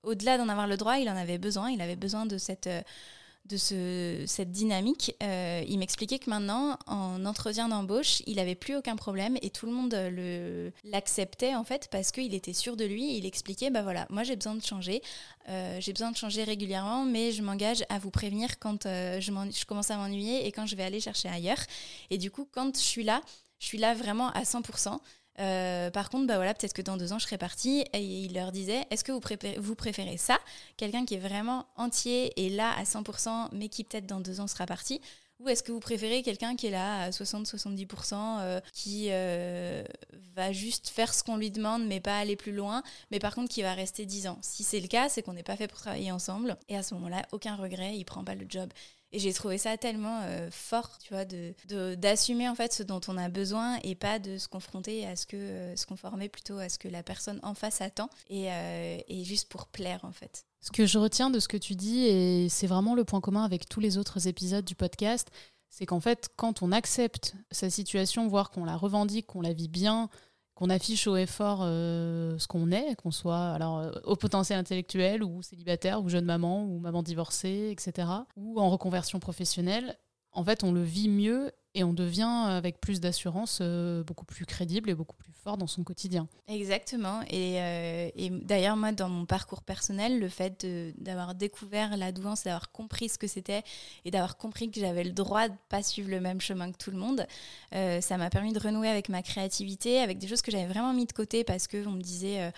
au-delà 0.04 0.38
d'en 0.38 0.48
avoir 0.48 0.66
le 0.66 0.76
droit, 0.76 0.98
il 0.98 1.08
en 1.08 1.16
avait 1.16 1.38
besoin. 1.38 1.70
Il 1.70 1.80
avait 1.80 1.96
besoin 1.96 2.26
de 2.26 2.38
cette, 2.38 2.66
euh, 2.66 2.82
de 3.46 3.56
ce, 3.56 4.24
cette 4.26 4.50
dynamique. 4.50 5.14
Euh, 5.22 5.62
il 5.68 5.78
m'expliquait 5.78 6.18
que 6.18 6.30
maintenant, 6.30 6.78
en 6.86 7.24
entretien 7.26 7.68
d'embauche, 7.68 8.22
il 8.26 8.36
n'avait 8.36 8.54
plus 8.54 8.76
aucun 8.76 8.96
problème 8.96 9.36
et 9.42 9.50
tout 9.50 9.66
le 9.66 9.72
monde 9.72 9.94
le, 9.94 10.72
l'acceptait 10.84 11.54
en 11.54 11.64
fait 11.64 11.88
parce 11.90 12.10
qu'il 12.10 12.34
était 12.34 12.52
sûr 12.52 12.76
de 12.76 12.84
lui. 12.84 13.16
Il 13.16 13.26
expliquait, 13.26 13.70
bah 13.70 13.82
voilà, 13.82 14.06
moi 14.10 14.22
j'ai 14.22 14.36
besoin 14.36 14.54
de 14.54 14.62
changer. 14.62 15.02
Euh, 15.48 15.78
j'ai 15.80 15.92
besoin 15.92 16.10
de 16.10 16.16
changer 16.16 16.44
régulièrement, 16.44 17.04
mais 17.04 17.32
je 17.32 17.42
m'engage 17.42 17.84
à 17.88 17.98
vous 17.98 18.10
prévenir 18.10 18.58
quand 18.58 18.84
je, 18.84 19.20
je 19.20 19.64
commence 19.66 19.90
à 19.90 19.96
m'ennuyer 19.96 20.46
et 20.46 20.52
quand 20.52 20.66
je 20.66 20.76
vais 20.76 20.84
aller 20.84 21.00
chercher 21.00 21.28
ailleurs. 21.28 21.62
Et 22.10 22.18
du 22.18 22.30
coup, 22.30 22.48
quand 22.50 22.76
je 22.76 22.82
suis 22.82 23.04
là, 23.04 23.20
je 23.58 23.66
suis 23.66 23.78
là 23.78 23.94
vraiment 23.94 24.30
à 24.30 24.42
100%. 24.42 24.98
Euh, 25.40 25.90
par 25.90 26.10
contre, 26.10 26.26
bah 26.26 26.36
voilà, 26.36 26.54
peut-être 26.54 26.72
que 26.72 26.82
dans 26.82 26.96
deux 26.96 27.12
ans, 27.12 27.18
je 27.18 27.24
serai 27.26 27.38
partie. 27.38 27.84
Et 27.92 28.00
il 28.00 28.34
leur 28.34 28.52
disait, 28.52 28.84
est-ce 28.90 29.04
que 29.04 29.12
vous 29.12 29.74
préférez, 29.74 30.16
ça? 30.16 30.38
Quelqu'un 30.76 31.04
qui 31.04 31.14
est 31.14 31.18
vraiment 31.18 31.66
entier 31.76 32.32
et 32.44 32.50
là 32.50 32.72
à 32.78 32.84
100%, 32.84 33.48
mais 33.52 33.68
qui 33.68 33.84
peut-être 33.84 34.06
dans 34.06 34.20
deux 34.20 34.40
ans 34.40 34.46
sera 34.46 34.66
parti 34.66 35.00
ou 35.40 35.48
est-ce 35.48 35.62
que 35.62 35.72
vous 35.72 35.80
préférez 35.80 36.22
quelqu'un 36.22 36.56
qui 36.56 36.68
est 36.68 36.70
là 36.70 37.02
à 37.02 37.10
60-70%, 37.10 38.38
euh, 38.40 38.60
qui 38.72 39.08
euh, 39.10 39.84
va 40.34 40.52
juste 40.52 40.88
faire 40.88 41.12
ce 41.12 41.24
qu'on 41.24 41.36
lui 41.36 41.50
demande, 41.50 41.84
mais 41.86 42.00
pas 42.00 42.18
aller 42.18 42.36
plus 42.36 42.52
loin, 42.52 42.82
mais 43.10 43.18
par 43.18 43.34
contre 43.34 43.48
qui 43.48 43.62
va 43.62 43.74
rester 43.74 44.06
10 44.06 44.28
ans? 44.28 44.38
Si 44.42 44.62
c'est 44.62 44.80
le 44.80 44.88
cas, 44.88 45.08
c'est 45.08 45.22
qu'on 45.22 45.32
n'est 45.32 45.42
pas 45.42 45.56
fait 45.56 45.66
pour 45.66 45.78
travailler 45.78 46.12
ensemble. 46.12 46.56
Et 46.68 46.76
à 46.76 46.82
ce 46.82 46.94
moment-là, 46.94 47.26
aucun 47.32 47.56
regret, 47.56 47.96
il 47.96 48.04
prend 48.04 48.24
pas 48.24 48.34
le 48.34 48.46
job. 48.48 48.72
Et 49.14 49.20
j'ai 49.20 49.32
trouvé 49.32 49.58
ça 49.58 49.76
tellement 49.76 50.22
euh, 50.22 50.48
fort, 50.50 50.98
tu 50.98 51.14
vois, 51.14 51.24
d'assumer 51.24 52.46
de, 52.46 52.50
en 52.50 52.56
fait 52.56 52.72
ce 52.72 52.82
dont 52.82 53.00
on 53.06 53.16
a 53.16 53.28
besoin 53.28 53.78
et 53.84 53.94
pas 53.94 54.18
de 54.18 54.38
se 54.38 54.48
confronter 54.48 55.06
à 55.06 55.14
ce 55.14 55.24
que, 55.24 55.36
euh, 55.36 55.76
se 55.76 55.86
conformer 55.86 56.28
plutôt 56.28 56.58
à 56.58 56.68
ce 56.68 56.80
que 56.80 56.88
la 56.88 57.04
personne 57.04 57.38
en 57.44 57.54
face 57.54 57.80
attend 57.80 58.10
et, 58.28 58.50
euh, 58.50 58.98
et 59.06 59.22
juste 59.22 59.48
pour 59.48 59.68
plaire 59.68 60.00
en 60.02 60.10
fait. 60.10 60.46
Ce 60.60 60.72
que 60.72 60.84
je 60.84 60.98
retiens 60.98 61.30
de 61.30 61.38
ce 61.38 61.46
que 61.46 61.56
tu 61.56 61.76
dis, 61.76 62.00
et 62.06 62.48
c'est 62.48 62.66
vraiment 62.66 62.96
le 62.96 63.04
point 63.04 63.20
commun 63.20 63.44
avec 63.44 63.68
tous 63.68 63.78
les 63.78 63.98
autres 63.98 64.26
épisodes 64.26 64.64
du 64.64 64.74
podcast, 64.74 65.28
c'est 65.70 65.86
qu'en 65.86 66.00
fait, 66.00 66.28
quand 66.34 66.62
on 66.62 66.72
accepte 66.72 67.36
sa 67.52 67.70
situation, 67.70 68.26
voire 68.26 68.50
qu'on 68.50 68.64
la 68.64 68.76
revendique, 68.76 69.26
qu'on 69.26 69.42
la 69.42 69.52
vit 69.52 69.68
bien, 69.68 70.08
qu'on 70.54 70.70
affiche 70.70 71.06
au 71.06 71.16
effort 71.16 71.60
euh, 71.62 72.38
ce 72.38 72.46
qu'on 72.46 72.70
est, 72.70 72.94
qu'on 72.96 73.10
soit 73.10 73.50
alors 73.50 73.78
euh, 73.78 73.90
au 74.04 74.16
potentiel 74.16 74.58
intellectuel 74.58 75.22
ou 75.22 75.42
célibataire 75.42 76.02
ou 76.02 76.08
jeune 76.08 76.24
maman 76.24 76.64
ou 76.64 76.78
maman 76.78 77.02
divorcée, 77.02 77.70
etc. 77.72 78.08
ou 78.36 78.60
en 78.60 78.70
reconversion 78.70 79.18
professionnelle, 79.18 79.98
en 80.32 80.44
fait, 80.44 80.64
on 80.64 80.72
le 80.72 80.82
vit 80.82 81.08
mieux 81.08 81.52
et 81.74 81.82
on 81.82 81.92
devient 81.92 82.44
avec 82.46 82.80
plus 82.80 83.00
d'assurance 83.00 83.58
euh, 83.60 84.04
beaucoup 84.04 84.24
plus 84.24 84.46
crédible 84.46 84.90
et 84.90 84.94
beaucoup 84.94 85.16
plus 85.16 85.32
fort 85.32 85.58
dans 85.58 85.66
son 85.66 85.82
quotidien. 85.82 86.28
Exactement. 86.46 87.22
Et, 87.28 87.60
euh, 87.60 88.10
d'ailleurs, 88.42 88.76
moi, 88.76 88.92
dans 88.92 89.08
mon 89.08 89.26
parcours 89.26 89.62
personnel, 89.62 90.20
le 90.20 90.28
fait 90.28 90.66
d'avoir 90.98 91.34
découvert 91.34 91.96
la 91.96 92.12
douance, 92.12 92.44
d'avoir 92.44 92.70
compris 92.70 93.08
ce 93.08 93.18
que 93.18 93.26
c'était 93.26 93.62
et 94.04 94.10
d'avoir 94.10 94.36
compris 94.36 94.70
que 94.70 94.78
j'avais 94.78 95.04
le 95.04 95.12
droit 95.12 95.48
de 95.48 95.54
pas 95.68 95.82
suivre 95.82 96.10
le 96.10 96.20
même 96.20 96.40
chemin 96.40 96.70
que 96.70 96.78
tout 96.78 96.92
le 96.92 96.98
monde, 96.98 97.26
euh, 97.74 98.00
ça 98.00 98.16
m'a 98.18 98.30
permis 98.30 98.52
de 98.52 98.60
renouer 98.60 98.88
avec 98.88 99.08
ma 99.08 99.22
créativité, 99.22 99.98
avec 99.98 100.18
des 100.18 100.28
choses 100.28 100.42
que 100.42 100.52
j'avais 100.52 100.66
vraiment 100.66 100.92
mis 100.92 101.06
de 101.06 101.12
côté 101.12 101.42
parce 101.42 101.66
qu'on 101.66 101.90
me 101.90 102.02
disait 102.02 102.52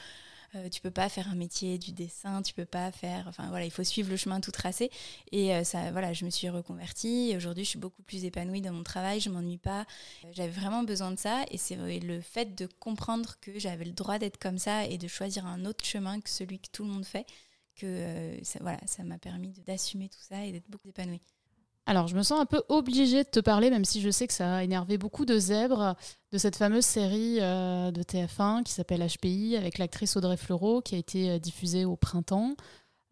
euh, 0.56 0.68
tu 0.68 0.80
peux 0.80 0.90
pas 0.90 1.08
faire 1.08 1.28
un 1.28 1.34
métier 1.34 1.78
du 1.78 1.92
dessin, 1.92 2.42
tu 2.42 2.54
peux 2.54 2.64
pas 2.64 2.90
faire. 2.92 3.26
Enfin 3.28 3.48
voilà, 3.48 3.64
il 3.64 3.70
faut 3.70 3.84
suivre 3.84 4.10
le 4.10 4.16
chemin 4.16 4.40
tout 4.40 4.50
tracé. 4.50 4.90
Et 5.32 5.54
euh, 5.54 5.64
ça, 5.64 5.90
voilà, 5.92 6.12
je 6.12 6.24
me 6.24 6.30
suis 6.30 6.48
reconvertie. 6.48 7.34
Aujourd'hui, 7.36 7.64
je 7.64 7.70
suis 7.70 7.78
beaucoup 7.78 8.02
plus 8.02 8.24
épanouie 8.24 8.62
dans 8.62 8.72
mon 8.72 8.82
travail. 8.82 9.20
Je 9.20 9.30
m'ennuie 9.30 9.58
pas. 9.58 9.82
Euh, 10.24 10.28
j'avais 10.32 10.50
vraiment 10.50 10.82
besoin 10.82 11.10
de 11.10 11.18
ça. 11.18 11.44
Et 11.50 11.58
c'est 11.58 11.76
le 11.76 12.20
fait 12.20 12.54
de 12.54 12.66
comprendre 12.80 13.36
que 13.40 13.58
j'avais 13.58 13.84
le 13.84 13.92
droit 13.92 14.18
d'être 14.18 14.38
comme 14.38 14.58
ça 14.58 14.86
et 14.86 14.98
de 14.98 15.08
choisir 15.08 15.46
un 15.46 15.64
autre 15.64 15.84
chemin 15.84 16.20
que 16.20 16.30
celui 16.30 16.58
que 16.58 16.68
tout 16.72 16.84
le 16.84 16.90
monde 16.90 17.04
fait 17.04 17.26
que 17.76 18.38
ça, 18.42 18.58
voilà, 18.62 18.80
ça 18.86 19.02
m'a 19.02 19.18
permis 19.18 19.52
d'assumer 19.66 20.08
tout 20.08 20.22
ça 20.22 20.42
et 20.44 20.52
d'être 20.52 20.70
beaucoup 20.70 20.88
épanouie. 20.88 21.20
Alors, 21.88 22.08
je 22.08 22.16
me 22.16 22.22
sens 22.24 22.40
un 22.40 22.46
peu 22.46 22.62
obligée 22.68 23.22
de 23.22 23.28
te 23.28 23.38
parler, 23.38 23.70
même 23.70 23.84
si 23.84 24.00
je 24.00 24.10
sais 24.10 24.26
que 24.26 24.32
ça 24.32 24.56
a 24.56 24.64
énervé 24.64 24.98
beaucoup 24.98 25.24
de 25.24 25.38
zèbres, 25.38 25.94
de 26.32 26.38
cette 26.38 26.56
fameuse 26.56 26.84
série 26.84 27.38
euh, 27.40 27.92
de 27.92 28.02
TF1 28.02 28.64
qui 28.64 28.72
s'appelle 28.72 29.06
HPI 29.06 29.56
avec 29.56 29.78
l'actrice 29.78 30.16
Audrey 30.16 30.36
Fleurot 30.36 30.80
qui 30.80 30.96
a 30.96 30.98
été 30.98 31.30
euh, 31.30 31.38
diffusée 31.38 31.84
au 31.84 31.94
printemps. 31.94 32.56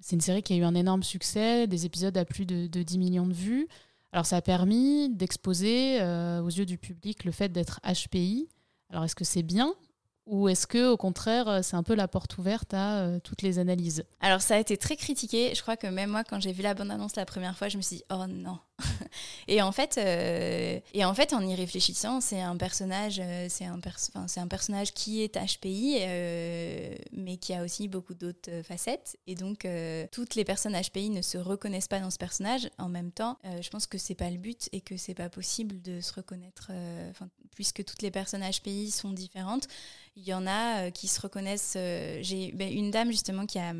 C'est 0.01 0.17
une 0.17 0.21
série 0.21 0.43
qui 0.43 0.55
a 0.55 0.57
eu 0.57 0.65
un 0.65 0.75
énorme 0.75 1.05
succès, 1.05 1.69
des 1.69 1.87
épisodes 1.87 2.19
à 2.19 2.25
plus 2.25 2.47
de, 2.47 2.67
10 2.67 2.99
millions 2.99 3.29
de 3.29 3.33
vues. 3.33 3.69
Alors, 4.11 4.27
ça 4.27 4.37
a 4.37 4.43
permis 4.43 5.09
d'exposer 5.09 6.01
euh, 6.01 6.43
aux 6.43 6.51
yeux 6.51 6.67
du 6.67 6.77
public 6.77 7.25
le 7.25 7.31
fait 7.31 7.51
d'être 7.51 7.81
HPI. 7.85 8.49
Alors, 8.91 9.05
est-ce 9.05 9.15
que 9.15 9.25
c'est 9.25 9.45
bien? 9.45 9.73
Ou 10.27 10.49
est-ce 10.49 10.67
que, 10.67 10.91
au 10.91 10.97
contraire, 10.97 11.49
euh, 11.49 11.61
c'est 11.63 11.77
un 11.77 11.83
peu 11.83 11.95
la 11.95 12.09
porte 12.09 12.39
ouverte 12.39 12.73
à 12.73 13.01
euh, 13.01 13.19
toutes 13.21 13.43
les 13.43 13.59
analyses? 13.59 14.05
Alors, 14.21 14.41
ça 14.41 14.57
a 14.57 14.59
été 14.59 14.77
très 14.77 14.97
critiqué. 14.97 15.55
Je 15.55 15.61
crois 15.61 15.77
que 15.77 15.87
même 15.87 16.11
moi, 16.11 16.25
quand 16.25 16.41
j'ai 16.41 16.53
vu 16.53 16.63
la 16.63 16.73
bande-annonce 16.73 17.17
la 17.17 17.27
première 17.27 17.57
fois, 17.57 17.69
je 17.69 17.77
me 17.77 17.83
suis 17.83 17.97
dit, 17.97 18.05
oh 18.11 18.25
non. 18.27 18.59
et, 19.49 19.63
en 19.63 19.73
fait, 19.73 19.99
euh, 19.99 20.81
et 20.93 21.05
en 21.05 21.15
fait, 21.15 21.33
en 21.33 21.47
y 21.47 21.55
réfléchissant, 21.55 22.21
c'est 22.21 22.41
un 22.41 22.57
personnage, 22.57 23.21
c'est 23.49 23.65
un, 23.65 23.79
un 24.37 24.49
personnage 24.49 24.93
qui 24.93 25.23
est 25.23 25.37
HPI, 25.37 26.01
mais 27.13 27.37
qui 27.37 27.55
a 27.55 27.63
aussi 27.63 27.89
beaucoup 27.89 28.15
d'autres 28.15 28.63
facettes. 28.63 29.17
Et 29.27 29.35
donc, 29.35 29.67
toutes 30.11 30.35
les 30.35 30.45
personnes 30.45 30.77
HPI 30.81 31.11
ne 31.11 31.23
se 31.23 31.39
reconnaissent 31.39 31.89
pas 31.89 32.01
dans 32.01 32.11
ce 32.11 32.19
personnage. 32.19 32.69
En 32.79 32.89
même 32.89 33.13
temps, 33.13 33.39
je 33.61 33.69
pense 33.71 33.87
que 33.87 33.99
c'est 33.99 34.15
pas 34.15 34.31
le 34.31 34.39
but 34.39 34.69
et 34.73 34.81
que 34.81 34.97
c'est 34.97 35.15
pas 35.15 35.29
possible 35.29 35.81
de 35.83 36.01
se 36.01 36.13
reconnaître, 36.13 36.73
puisque 37.55 37.85
toutes 37.85 38.03
les 38.03 38.11
personnes 38.11 38.43
HPI 38.43 38.91
sont 38.91 39.13
différentes. 39.13 39.69
Il 40.17 40.25
y 40.25 40.35
en 40.35 40.47
a 40.47 40.87
euh, 40.87 40.91
qui 40.91 41.09
se 41.09 41.21
reconnaissent. 41.21 41.75
Euh, 41.77 42.19
j'ai 42.23 42.53
ben, 42.53 42.73
une 42.73 42.91
dame 42.91 43.11
justement 43.11 43.47
qui 43.47 43.59
a, 43.59 43.73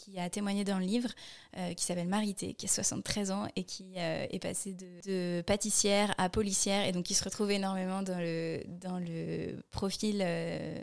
qui 0.00 0.18
a 0.18 0.30
témoigné 0.30 0.64
dans 0.64 0.78
le 0.78 0.84
livre, 0.84 1.10
euh, 1.56 1.74
qui 1.74 1.84
s'appelle 1.84 2.08
Marité, 2.08 2.54
qui 2.54 2.66
a 2.66 2.68
73 2.68 3.30
ans 3.30 3.46
et 3.56 3.64
qui 3.64 3.92
euh, 3.96 4.26
est 4.30 4.38
passée 4.38 4.74
de, 4.74 5.42
pâtissière 5.42 6.14
à 6.18 6.28
policière 6.28 6.86
et 6.86 6.92
donc 6.92 7.04
qui 7.04 7.14
se 7.14 7.24
retrouve 7.24 7.50
énormément 7.50 8.02
dans 8.02 8.18
le, 8.18 8.62
dans 8.66 8.98
le 8.98 9.62
profil 9.70 10.24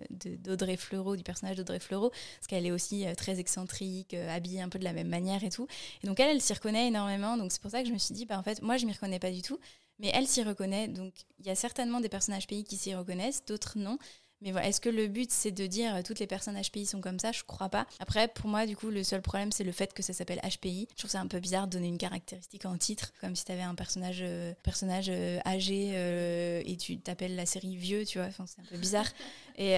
d'Audrey 0.10 0.78
Fleurot, 0.78 1.16
du 1.16 1.24
personnage 1.24 1.58
d'Audrey 1.58 1.80
Fleurot, 1.80 2.10
parce 2.10 2.48
qu'elle 2.48 2.66
est 2.66 2.72
aussi 2.72 3.06
très 3.16 3.40
excentrique, 3.40 4.14
habillée 4.14 4.62
un 4.62 4.70
peu 4.70 4.80
de 4.80 4.84
la 4.84 4.94
même 4.94 5.08
manière 5.08 5.44
et 5.44 5.50
tout. 5.50 5.68
Et 6.04 6.08
donc 6.08 6.20
elle, 6.20 6.30
elle 6.30 6.42
s'y 6.42 6.54
reconnaît 6.54 6.88
énormément, 6.88 7.38
donc 7.38 7.52
c'est 7.52 7.62
pour 7.62 7.72
ça 7.72 7.82
que 7.82 7.88
je 7.88 7.94
me 7.94 7.98
suis 7.98 8.14
dit, 8.14 8.26
bah, 8.26 8.38
en 8.38 8.44
fait, 8.44 8.62
moi 8.62 8.78
je 8.78 8.86
m'y 8.86 8.94
reconnais 8.94 9.20
pas 9.20 9.32
du 9.32 9.42
tout, 9.42 9.60
mais 10.00 10.12
elle 10.14 10.28
s'y 10.28 10.44
reconnaît, 10.44 10.88
donc 10.88 11.14
il 11.40 11.48
y 11.48 11.50
a 11.50 11.56
certainement 11.56 12.00
des 12.00 12.10
personnages 12.10 12.48
pays 12.48 12.64
qui 12.64 12.78
s'y 12.78 12.94
reconnaissent, 12.94 13.44
d'autres 13.46 13.78
non. 13.78 13.98
Mais 14.42 14.52
voilà, 14.52 14.68
est-ce 14.68 14.80
que 14.80 14.90
le 14.90 15.08
but 15.08 15.32
c'est 15.32 15.52
de 15.52 15.66
dire 15.66 15.96
euh, 15.96 16.02
toutes 16.04 16.20
les 16.20 16.28
personnes 16.28 16.60
HPI 16.62 16.86
sont 16.86 17.02
comme 17.02 17.20
ça? 17.20 17.32
Je 17.32 17.44
crois 17.44 17.70
pas. 17.70 17.88
Après, 18.00 18.28
pour 18.28 18.48
moi, 18.50 18.68
du 18.68 18.78
coup, 18.78 18.90
le 18.90 19.04
seul 19.04 19.22
problème 19.22 19.52
c'est 19.52 19.64
le 19.64 19.72
fait 19.72 19.94
que 19.94 20.04
ça 20.04 20.14
s'appelle 20.14 20.40
HPI. 20.44 20.88
Je 20.92 20.98
trouve 21.00 21.12
ça 21.12 21.20
un 21.20 21.28
peu 21.28 21.40
bizarre 21.40 21.68
de 21.68 21.72
donner 21.72 21.88
une 21.88 21.98
caractéristique 21.98 22.66
en 22.66 22.78
titre, 22.78 23.14
comme 23.20 23.36
si 23.36 23.46
tu 23.46 23.52
avais 23.52 23.64
un 23.64 23.74
personnage, 23.74 24.20
euh, 24.22 24.54
personnage 24.64 25.08
euh, 25.10 25.40
âgé 25.46 26.62
et 26.66 26.78
tu 26.78 27.00
t'appelles 27.00 27.36
la 27.36 27.46
série 27.46 27.76
vieux, 27.76 28.06
tu 28.06 28.20
vois. 28.20 28.28
Enfin, 28.28 28.46
c'est 28.46 28.62
un 28.62 28.66
peu 28.66 28.78
bizarre. 28.78 29.08
Et 29.60 29.74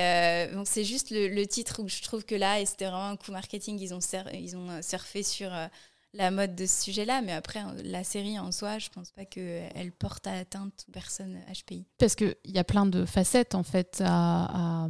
donc 0.52 0.68
c'est 0.68 0.84
juste 0.84 1.08
le, 1.10 1.46
titre 1.46 1.82
où 1.82 1.88
je 1.88 2.02
trouve 2.02 2.26
que 2.26 2.36
là, 2.36 2.60
et 2.60 2.66
c'était 2.66 2.84
vraiment 2.84 3.08
un 3.08 3.16
coup 3.16 3.32
marketing, 3.32 3.80
ils 3.80 3.94
ont, 3.94 4.00
ils 4.34 4.58
ont 4.58 4.82
surfé 4.82 5.24
sur 5.24 5.52
la 6.14 6.32
mode 6.32 6.56
de 6.56 6.66
ce 6.66 6.84
sujet-là, 6.84 7.22
mais 7.22 7.32
après, 7.32 7.62
la 7.84 8.04
série 8.04 8.40
en 8.40 8.52
soi, 8.52 8.80
je 8.80 8.90
pense 8.90 9.12
pas 9.12 9.26
qu'elle 9.26 9.92
porte 9.92 10.26
à 10.26 10.34
atteinte 10.34 10.86
aux 10.88 10.92
personnes 10.92 11.38
HPI. 11.48 11.86
Parce 12.00 12.16
qu'il 12.16 12.36
y 12.46 12.58
a 12.58 12.64
plein 12.64 12.86
de 12.86 13.06
facettes, 13.06 13.54
en 13.54 13.64
fait, 13.64 14.02
à, 14.04 14.88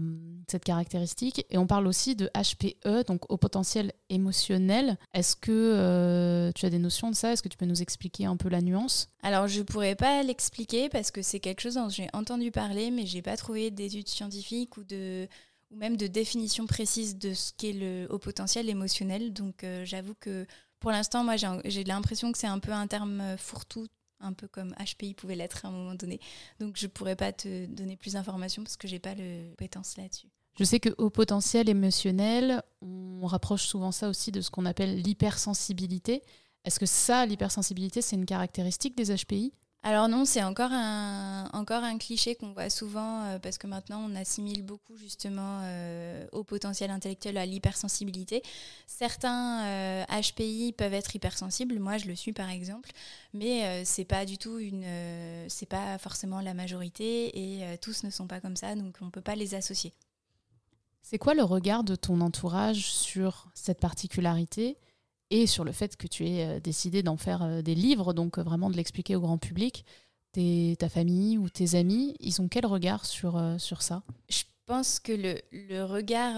cette 0.47 0.63
caractéristique. 0.63 1.45
Et 1.49 1.57
on 1.57 1.67
parle 1.67 1.87
aussi 1.87 2.15
de 2.15 2.29
HPE, 2.33 3.05
donc 3.07 3.29
au 3.31 3.37
potentiel 3.37 3.91
émotionnel. 4.09 4.97
Est-ce 5.13 5.35
que 5.35 5.51
euh, 5.51 6.51
tu 6.53 6.65
as 6.65 6.69
des 6.69 6.79
notions 6.79 7.09
de 7.09 7.15
ça? 7.15 7.33
Est-ce 7.33 7.43
que 7.43 7.49
tu 7.49 7.57
peux 7.57 7.65
nous 7.65 7.81
expliquer 7.81 8.25
un 8.25 8.37
peu 8.37 8.49
la 8.49 8.61
nuance? 8.61 9.09
Alors, 9.21 9.47
je 9.47 9.61
pourrais 9.61 9.95
pas 9.95 10.23
l'expliquer 10.23 10.89
parce 10.89 11.11
que 11.11 11.21
c'est 11.21 11.39
quelque 11.39 11.61
chose 11.61 11.75
dont 11.75 11.89
j'ai 11.89 12.07
entendu 12.13 12.51
parler, 12.51 12.91
mais 12.91 13.05
j'ai 13.05 13.21
pas 13.21 13.35
trouvé 13.35 13.71
d'études 13.71 14.07
scientifiques 14.07 14.77
ou 14.77 14.83
de 14.83 15.27
ou 15.71 15.75
même 15.75 15.97
de 15.97 16.07
définition 16.07 16.65
précise 16.65 17.17
de 17.17 17.33
ce 17.33 17.51
qu'est 17.57 17.73
le 17.73 18.07
haut 18.09 18.19
potentiel 18.19 18.69
émotionnel. 18.69 19.33
Donc, 19.33 19.63
euh, 19.63 19.85
j'avoue 19.85 20.15
que 20.15 20.45
pour 20.79 20.91
l'instant, 20.91 21.23
moi, 21.23 21.35
j'ai 21.65 21.83
l'impression 21.83 22.31
que 22.31 22.37
c'est 22.37 22.47
un 22.47 22.59
peu 22.59 22.71
un 22.71 22.87
terme 22.87 23.21
euh, 23.21 23.37
fourre-tout, 23.37 23.87
un 24.19 24.33
peu 24.33 24.47
comme 24.47 24.73
HPI 24.75 25.13
pouvait 25.13 25.35
l'être 25.35 25.65
à 25.65 25.69
un 25.69 25.71
moment 25.71 25.95
donné. 25.95 26.19
Donc, 26.59 26.77
je 26.77 26.85
ne 26.85 26.91
pourrais 26.91 27.15
pas 27.15 27.31
te 27.31 27.65
donner 27.65 27.97
plus 27.97 28.13
d'informations 28.13 28.63
parce 28.63 28.77
que 28.77 28.87
je 28.87 28.93
n'ai 28.93 28.99
pas 28.99 29.15
le 29.15 29.49
compétence 29.51 29.97
là-dessus. 29.97 30.27
Je 30.57 30.63
sais 30.63 30.79
qu'au 30.79 31.09
potentiel 31.09 31.69
émotionnel, 31.69 32.61
on 32.81 33.25
rapproche 33.25 33.65
souvent 33.65 33.91
ça 33.91 34.09
aussi 34.09 34.31
de 34.31 34.41
ce 34.41 34.49
qu'on 34.49 34.65
appelle 34.65 35.01
l'hypersensibilité. 35.01 36.21
Est-ce 36.65 36.79
que 36.79 36.85
ça, 36.85 37.25
l'hypersensibilité, 37.25 38.01
c'est 38.01 38.17
une 38.17 38.25
caractéristique 38.25 38.97
des 38.97 39.15
HPI 39.15 39.53
alors 39.81 40.09
non, 40.09 40.25
c'est 40.25 40.43
encore 40.43 40.73
un, 40.73 41.49
encore 41.53 41.85
un 41.85 41.97
cliché 41.97 42.35
qu'on 42.35 42.51
voit 42.51 42.69
souvent 42.69 43.23
euh, 43.23 43.39
parce 43.39 43.57
que 43.57 43.65
maintenant 43.65 44.05
on 44.05 44.13
assimile 44.15 44.61
beaucoup 44.61 44.97
justement 44.97 45.59
euh, 45.63 46.27
au 46.33 46.43
potentiel 46.43 46.91
intellectuel, 46.91 47.37
à 47.37 47.45
l'hypersensibilité. 47.45 48.43
Certains 48.87 50.05
HPI 50.07 50.69
euh, 50.69 50.77
peuvent 50.77 50.93
être 50.93 51.15
hypersensibles, 51.15 51.79
moi 51.79 51.97
je 51.97 52.07
le 52.07 52.15
suis 52.15 52.33
par 52.33 52.49
exemple, 52.49 52.89
mais 53.33 53.85
c'est 53.85 54.03
pas 54.03 54.25
du 54.25 54.37
tout 54.37 54.59
une, 54.59 54.85
c'est 55.47 55.65
pas 55.65 55.97
forcément 55.97 56.41
la 56.41 56.53
majorité 56.53 57.39
et 57.39 57.77
tous 57.77 58.03
ne 58.03 58.09
sont 58.09 58.27
pas 58.27 58.41
comme 58.41 58.57
ça, 58.57 58.75
donc 58.75 58.97
on 59.01 59.09
peut 59.09 59.21
pas 59.21 59.35
les 59.35 59.55
associer. 59.55 59.93
C'est 61.03 61.17
quoi 61.17 61.33
le 61.33 61.43
regard 61.43 61.85
de 61.85 61.95
ton 61.95 62.19
entourage 62.19 62.91
sur 62.91 63.47
cette 63.53 63.79
particularité? 63.79 64.77
Et 65.31 65.47
sur 65.47 65.63
le 65.63 65.71
fait 65.71 65.95
que 65.95 66.07
tu 66.07 66.27
aies 66.27 66.45
euh, 66.45 66.59
décidé 66.59 67.03
d'en 67.03 67.17
faire 67.17 67.43
euh, 67.43 67.61
des 67.61 67.75
livres, 67.75 68.13
donc 68.13 68.37
euh, 68.37 68.43
vraiment 68.43 68.69
de 68.69 68.75
l'expliquer 68.75 69.15
au 69.15 69.21
grand 69.21 69.37
public. 69.37 69.85
ta 70.33 70.89
famille 70.89 71.37
ou 71.37 71.49
tes 71.49 71.75
amis, 71.75 72.15
ils 72.19 72.41
ont 72.41 72.47
quel 72.47 72.65
regard 72.65 73.05
sur, 73.05 73.41
sur 73.57 73.81
ça? 73.81 74.03
Je 74.29 74.43
pense 74.65 74.99
que 74.99 75.11
le, 75.11 75.41
le 75.51 75.83
regard 75.83 76.35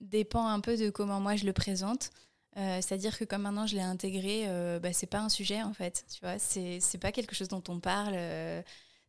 dépend 0.00 0.46
un 0.46 0.60
peu 0.60 0.76
de 0.76 0.90
comment 0.90 1.20
moi 1.20 1.36
je 1.36 1.46
le 1.46 1.52
présente. 1.52 2.10
C'est-à-dire 2.54 3.18
que 3.18 3.24
comme 3.24 3.42
maintenant 3.42 3.66
je 3.66 3.76
l'ai 3.76 3.82
intégré, 3.82 4.46
bah, 4.82 4.92
c'est 4.92 5.06
pas 5.06 5.20
un 5.20 5.30
sujet 5.30 5.62
en 5.62 5.72
fait, 5.72 6.04
tu 6.12 6.20
vois, 6.20 6.38
c'est 6.38 7.00
pas 7.00 7.12
quelque 7.12 7.34
chose 7.34 7.48
dont 7.48 7.64
on 7.68 7.80
parle 7.80 8.14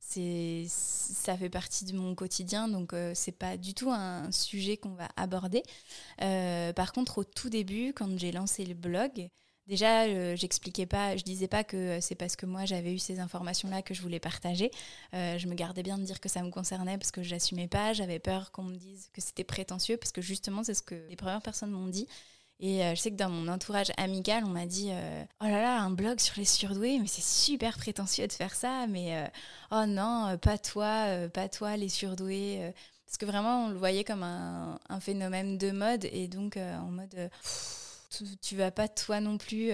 c'est 0.05 0.65
ça 0.67 1.37
fait 1.37 1.49
partie 1.49 1.85
de 1.85 1.97
mon 1.97 2.15
quotidien 2.15 2.67
donc 2.67 2.93
euh, 2.93 3.13
c'est 3.15 3.31
pas 3.31 3.57
du 3.57 3.73
tout 3.73 3.89
un 3.91 4.31
sujet 4.31 4.77
qu'on 4.77 4.93
va 4.93 5.07
aborder. 5.15 5.63
Euh, 6.21 6.73
par 6.73 6.93
contre 6.93 7.19
au 7.19 7.23
tout 7.23 7.49
début 7.49 7.93
quand 7.93 8.17
j'ai 8.17 8.31
lancé 8.31 8.65
le 8.65 8.73
blog 8.73 9.29
déjà 9.67 10.03
euh, 10.03 10.35
j'expliquais 10.35 10.85
pas 10.85 11.15
je 11.15 11.23
disais 11.23 11.47
pas 11.47 11.63
que 11.63 11.99
c'est 12.01 12.15
parce 12.15 12.35
que 12.35 12.45
moi 12.45 12.65
j'avais 12.65 12.93
eu 12.93 12.99
ces 12.99 13.19
informations 13.19 13.69
là 13.69 13.81
que 13.81 13.93
je 13.93 14.01
voulais 14.01 14.19
partager. 14.19 14.71
Je 15.13 15.47
me 15.47 15.55
gardais 15.55 15.83
bien 15.83 15.97
de 15.97 16.03
dire 16.03 16.19
que 16.19 16.29
ça 16.29 16.43
me 16.43 16.51
concernait 16.51 16.97
parce 16.97 17.11
que 17.11 17.23
j'assumais 17.23 17.67
pas. 17.67 17.93
J'avais 17.93 18.19
peur 18.19 18.51
qu'on 18.51 18.63
me 18.63 18.75
dise 18.75 19.09
que 19.13 19.21
c'était 19.21 19.43
prétentieux 19.43 19.97
parce 19.97 20.11
que 20.11 20.21
justement 20.21 20.63
c'est 20.63 20.73
ce 20.73 20.83
que 20.83 20.95
les 21.09 21.15
premières 21.15 21.41
personnes 21.41 21.71
m'ont 21.71 21.87
dit 21.87 22.07
et 22.63 22.81
euh, 22.81 22.95
je 22.95 23.01
sais 23.01 23.11
que 23.11 23.17
dans 23.17 23.29
mon 23.29 23.49
entourage 23.49 23.91
amical, 23.97 24.45
on 24.45 24.49
m'a 24.49 24.65
dit 24.65 24.87
euh, 24.89 25.23
Oh 25.41 25.47
là 25.47 25.61
là, 25.61 25.81
un 25.81 25.89
blog 25.89 26.21
sur 26.21 26.35
les 26.37 26.45
surdoués, 26.45 26.97
mais 26.97 27.07
c'est 27.07 27.21
super 27.21 27.77
prétentieux 27.77 28.25
de 28.25 28.31
faire 28.31 28.55
ça, 28.55 28.87
mais 28.87 29.17
euh, 29.17 29.27
oh 29.71 29.85
non, 29.85 30.37
pas 30.41 30.57
toi, 30.57 31.27
pas 31.33 31.49
toi, 31.49 31.75
les 31.75 31.89
surdoués. 31.89 32.73
Parce 33.05 33.17
que 33.17 33.25
vraiment, 33.25 33.65
on 33.65 33.67
le 33.67 33.75
voyait 33.75 34.05
comme 34.05 34.23
un, 34.23 34.79
phénomène 35.01 35.57
de 35.57 35.71
mode, 35.71 36.05
et 36.05 36.29
donc 36.29 36.55
en 36.55 36.89
mode 36.89 37.29
tu 38.41 38.55
vas 38.55 38.69
pas 38.71 38.87
toi 38.87 39.19
non 39.19 39.37
plus 39.37 39.71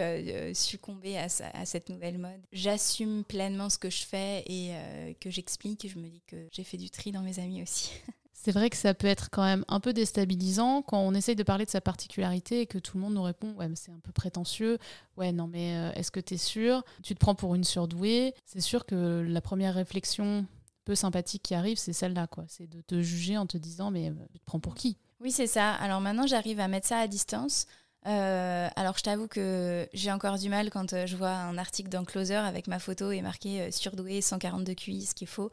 succomber 0.56 1.18
à, 1.18 1.28
à, 1.54 1.66
cette 1.66 1.90
nouvelle 1.90 2.18
mode. 2.18 2.42
J'assume 2.54 3.24
pleinement 3.24 3.70
ce 3.70 3.78
que 3.78 3.92
je 3.92 4.04
fais 4.04 4.44
et 4.48 4.74
que 5.22 5.30
j'explique. 5.30 5.88
Je 5.88 6.00
me 6.00 6.08
dis 6.08 6.24
que 6.26 6.48
j'ai 6.52 6.64
fait 6.64 6.78
du 6.78 6.90
tri 6.90 7.12
dans 7.12 7.22
mes 7.22 7.38
amis 7.38 7.62
aussi. 7.62 7.92
C'est 8.42 8.54
vrai 8.54 8.70
que 8.70 8.78
ça 8.78 8.94
peut 8.94 9.08
être 9.08 9.30
quand 9.30 9.44
même 9.44 9.66
un 9.68 9.82
peu 9.82 9.92
déstabilisant 9.92 10.82
quand 10.82 11.00
on 11.00 11.14
essaye 11.14 11.36
de 11.36 11.44
parler 11.44 11.66
de 11.66 11.70
sa 11.70 11.82
particularité 11.82 12.62
et 12.62 12.68
que 12.68 12.78
tout 12.78 12.96
le 12.96 13.04
monde 13.04 13.16
nous 13.16 13.22
répond 13.22 13.52
Ouais, 13.58 13.68
mais 13.68 13.76
c'est 13.76 13.92
un 13.92 14.00
peu 14.00 14.14
prétentieux. 14.14 14.78
Ouais, 15.18 15.34
non, 15.34 15.48
mais 15.48 15.76
euh, 15.76 15.92
est-ce 15.96 16.10
que 16.10 16.22
tu 16.22 16.36
es 16.36 16.38
sûr? 16.38 16.86
Tu 17.04 17.16
te 17.16 17.20
prends 17.20 17.36
pour 17.36 17.54
une 17.54 17.66
surdouée. 17.66 18.34
C'est 18.46 18.62
sûr 18.62 18.86
que 18.86 19.26
la 19.28 19.42
première 19.42 19.74
réflexion 19.74 20.46
peu 20.86 20.96
sympathique 20.96 21.44
qui 21.44 21.54
arrive, 21.54 21.78
c'est 21.78 21.92
celle-là, 21.92 22.28
quoi. 22.28 22.46
C'est 22.48 22.66
de 22.66 22.80
te 22.80 23.02
juger 23.02 23.38
en 23.38 23.46
te 23.46 23.58
disant 23.58 23.92
Mais 23.92 24.08
euh, 24.08 24.14
tu 24.32 24.40
te 24.40 24.46
prends 24.46 24.62
pour 24.62 24.74
qui? 24.74 24.96
Oui, 25.20 25.34
c'est 25.34 25.48
ça. 25.48 25.74
Alors 25.74 26.00
maintenant, 26.00 26.26
j'arrive 26.26 26.62
à 26.62 26.70
mettre 26.70 26.88
ça 26.88 27.00
à 27.00 27.08
distance. 27.08 27.66
Euh, 28.08 28.70
alors 28.78 28.98
je 28.98 29.04
t'avoue 29.04 29.28
que 29.28 29.86
j'ai 29.92 30.14
encore 30.14 30.38
du 30.38 30.48
mal 30.48 30.70
quand 30.70 31.06
je 31.06 31.18
vois 31.18 31.32
un 31.32 31.58
article 31.58 31.90
dans 31.90 32.06
Closer 32.06 32.36
avec 32.36 32.68
ma 32.68 32.80
photo 32.80 33.12
et 33.12 33.22
marqué 33.22 33.70
surdoué 33.74 34.22
142 34.22 34.74
QI, 34.76 35.06
ce 35.06 35.14
qu'il 35.14 35.28
faut 35.28 35.48
euh, 35.48 35.50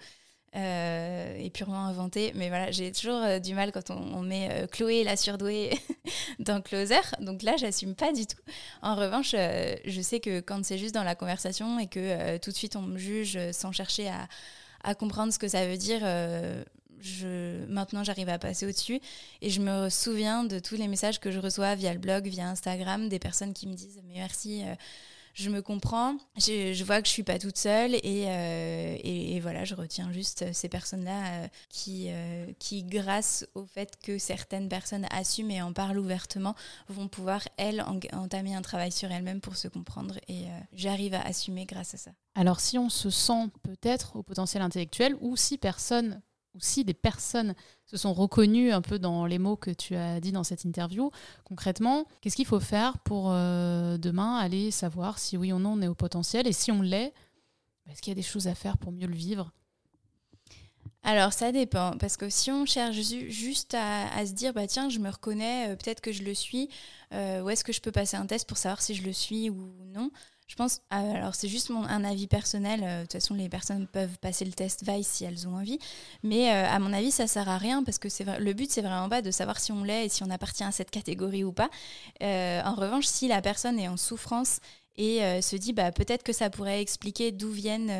et 0.54 1.50
purement 1.50 1.86
inventé. 1.86 2.32
Mais 2.34 2.48
voilà, 2.48 2.70
j'ai 2.70 2.92
toujours 2.92 3.22
euh, 3.22 3.38
du 3.38 3.54
mal 3.54 3.72
quand 3.72 3.90
on, 3.90 4.22
met 4.22 4.48
euh, 4.50 4.66
Chloé 4.66 5.04
la 5.04 5.16
surdouée 5.16 5.78
dans 6.38 6.60
Closer. 6.60 7.00
Donc 7.20 7.42
là, 7.42 7.56
j'assume 7.56 7.94
pas 7.94 8.12
du 8.12 8.26
tout. 8.26 8.40
En 8.82 8.94
revanche, 8.94 9.34
euh, 9.34 9.74
je 9.84 10.00
sais 10.00 10.20
que 10.20 10.40
quand 10.40 10.64
c'est 10.64 10.78
juste 10.78 10.94
dans 10.94 11.04
la 11.04 11.14
conversation 11.14 11.78
et 11.78 11.86
que 11.86 12.38
tout 12.38 12.50
de 12.50 12.56
suite 12.56 12.76
on 12.76 12.82
me 12.82 12.98
juge 12.98 13.38
sans 13.52 13.72
chercher 13.72 14.08
à, 14.08 14.28
à 14.82 14.94
comprendre 14.94 15.32
ce 15.32 15.38
que 15.38 15.48
ça 15.48 15.66
veut 15.66 15.76
dire, 15.76 16.00
je, 17.00 17.64
maintenant 17.66 18.02
j'arrive 18.04 18.28
à 18.28 18.38
passer 18.38 18.66
au-dessus 18.66 19.00
et 19.42 19.50
je 19.50 19.60
me 19.60 19.88
souviens 19.90 20.44
de 20.44 20.58
tous 20.58 20.76
les 20.76 20.88
messages 20.88 21.20
que 21.20 21.30
je 21.30 21.38
reçois 21.38 21.74
via 21.74 21.92
le 21.92 21.98
blog, 21.98 22.26
via 22.26 22.48
Instagram, 22.48 23.08
des 23.08 23.18
personnes 23.18 23.52
qui 23.52 23.66
me 23.66 23.74
disent 23.74 24.00
mais 24.08 24.14
merci, 24.16 24.62
je 25.36 25.50
me 25.50 25.60
comprends, 25.60 26.16
je, 26.38 26.82
vois 26.82 27.02
que 27.02 27.08
je 27.08 27.12
suis 27.12 27.22
pas 27.22 27.38
toute 27.38 27.58
seule 27.58 27.94
euh, 27.94 28.96
et, 28.98 29.36
et, 29.36 29.40
voilà, 29.40 29.64
je 29.64 29.74
retiens 29.74 30.10
juste 30.10 30.50
ces 30.54 30.68
personnes-là 30.70 31.26
euh, 31.26 31.48
qui, 31.68 32.06
euh, 32.08 32.46
qui, 32.58 32.82
grâce 32.84 33.46
au 33.54 33.66
fait 33.66 33.98
que 34.02 34.16
certaines 34.16 34.70
personnes 34.70 35.06
assument 35.10 35.50
et 35.50 35.60
en 35.60 35.74
parlent 35.74 35.98
ouvertement, 35.98 36.54
vont 36.88 37.08
pouvoir, 37.08 37.42
elles, 37.58 37.84
entamer 38.14 38.54
un 38.54 38.62
travail 38.62 38.90
sur 38.90 39.12
elles-mêmes 39.12 39.42
pour 39.42 39.56
se 39.56 39.68
comprendre 39.68 40.14
et 40.26 40.44
j'arrive 40.72 41.12
à 41.12 41.20
assumer 41.20 41.66
grâce 41.66 41.92
à 41.92 41.98
ça. 41.98 42.12
Alors 42.34 42.60
si 42.60 42.78
on 42.78 42.88
se 42.88 43.10
sent 43.10 43.50
peut-être 43.62 44.16
au 44.16 44.22
potentiel 44.22 44.62
intellectuel 44.62 45.16
ou 45.20 45.36
si 45.36 45.58
personne 45.58 46.22
ou 46.56 46.60
si 46.60 46.84
des 46.84 46.94
personnes 46.94 47.54
se 47.84 47.96
sont 47.96 48.14
reconnues 48.14 48.72
un 48.72 48.80
peu 48.80 48.98
dans 48.98 49.26
les 49.26 49.38
mots 49.38 49.56
que 49.56 49.70
tu 49.70 49.94
as 49.94 50.20
dit 50.20 50.32
dans 50.32 50.42
cette 50.42 50.64
interview, 50.64 51.10
concrètement, 51.44 52.06
qu'est-ce 52.20 52.36
qu'il 52.36 52.46
faut 52.46 52.60
faire 52.60 52.98
pour 53.00 53.30
euh, 53.30 53.98
demain 53.98 54.36
aller 54.36 54.70
savoir 54.70 55.18
si 55.18 55.36
oui 55.36 55.52
ou 55.52 55.58
non 55.58 55.74
on 55.74 55.82
est 55.82 55.88
au 55.88 55.94
potentiel 55.94 56.46
et 56.46 56.52
si 56.52 56.72
on 56.72 56.80
l'est, 56.80 57.12
est-ce 57.90 58.00
qu'il 58.00 58.10
y 58.10 58.16
a 58.16 58.16
des 58.16 58.22
choses 58.22 58.48
à 58.48 58.54
faire 58.54 58.78
pour 58.78 58.90
mieux 58.90 59.06
le 59.06 59.14
vivre? 59.14 59.52
Alors 61.02 61.32
ça 61.32 61.52
dépend, 61.52 61.92
parce 61.98 62.16
que 62.16 62.28
si 62.28 62.50
on 62.50 62.66
cherche 62.66 62.96
juste 62.96 63.74
à, 63.74 64.26
se 64.26 64.32
dire, 64.32 64.52
bah 64.52 64.66
tiens, 64.66 64.88
je 64.88 64.98
me 64.98 65.08
reconnais, 65.08 65.68
euh, 65.68 65.76
peut-être 65.76 66.00
que 66.00 66.10
je 66.10 66.24
le 66.24 66.34
suis, 66.34 66.68
euh, 67.12 67.42
où 67.42 67.50
est-ce 67.50 67.62
que 67.62 67.72
je 67.72 67.80
peux 67.80 67.92
passer 67.92 68.16
un 68.16 68.26
test 68.26 68.48
pour 68.48 68.58
savoir 68.58 68.82
si 68.82 68.94
je 68.94 69.04
le 69.04 69.12
suis 69.12 69.48
ou 69.48 69.72
non? 69.94 70.10
Je 70.46 70.54
pense, 70.54 70.80
euh, 70.92 71.14
alors 71.14 71.34
c'est 71.34 71.48
juste 71.48 71.72
un 71.72 72.04
avis 72.04 72.28
personnel, 72.28 72.80
euh, 72.84 72.96
de 72.98 73.02
toute 73.02 73.14
façon 73.14 73.34
les 73.34 73.48
personnes 73.48 73.88
peuvent 73.88 74.16
passer 74.20 74.44
le 74.44 74.52
test 74.52 74.88
Vice 74.88 75.08
si 75.08 75.24
elles 75.24 75.48
ont 75.48 75.56
envie, 75.56 75.80
mais 76.22 76.52
euh, 76.52 76.68
à 76.68 76.78
mon 76.78 76.92
avis 76.92 77.10
ça 77.10 77.26
sert 77.26 77.48
à 77.48 77.58
rien 77.58 77.82
parce 77.82 77.98
que 77.98 78.08
c'est 78.08 78.24
le 78.38 78.52
but 78.52 78.70
c'est 78.70 78.82
vraiment 78.82 79.08
pas 79.08 79.22
de 79.22 79.32
savoir 79.32 79.58
si 79.58 79.72
on 79.72 79.82
l'est 79.82 80.06
et 80.06 80.08
si 80.08 80.22
on 80.22 80.30
appartient 80.30 80.62
à 80.62 80.70
cette 80.70 80.92
catégorie 80.92 81.42
ou 81.42 81.52
pas. 81.52 81.68
en 82.20 82.74
revanche, 82.74 83.06
si 83.06 83.26
la 83.26 83.42
personne 83.42 83.78
est 83.80 83.88
en 83.88 83.96
souffrance 83.96 84.60
et 84.98 85.20
se 85.42 85.56
dit 85.56 85.72
bah, 85.72 85.92
peut-être 85.92 86.22
que 86.22 86.32
ça 86.32 86.48
pourrait 86.48 86.80
expliquer 86.80 87.30
d'où 87.32 87.50
viennent 87.50 87.92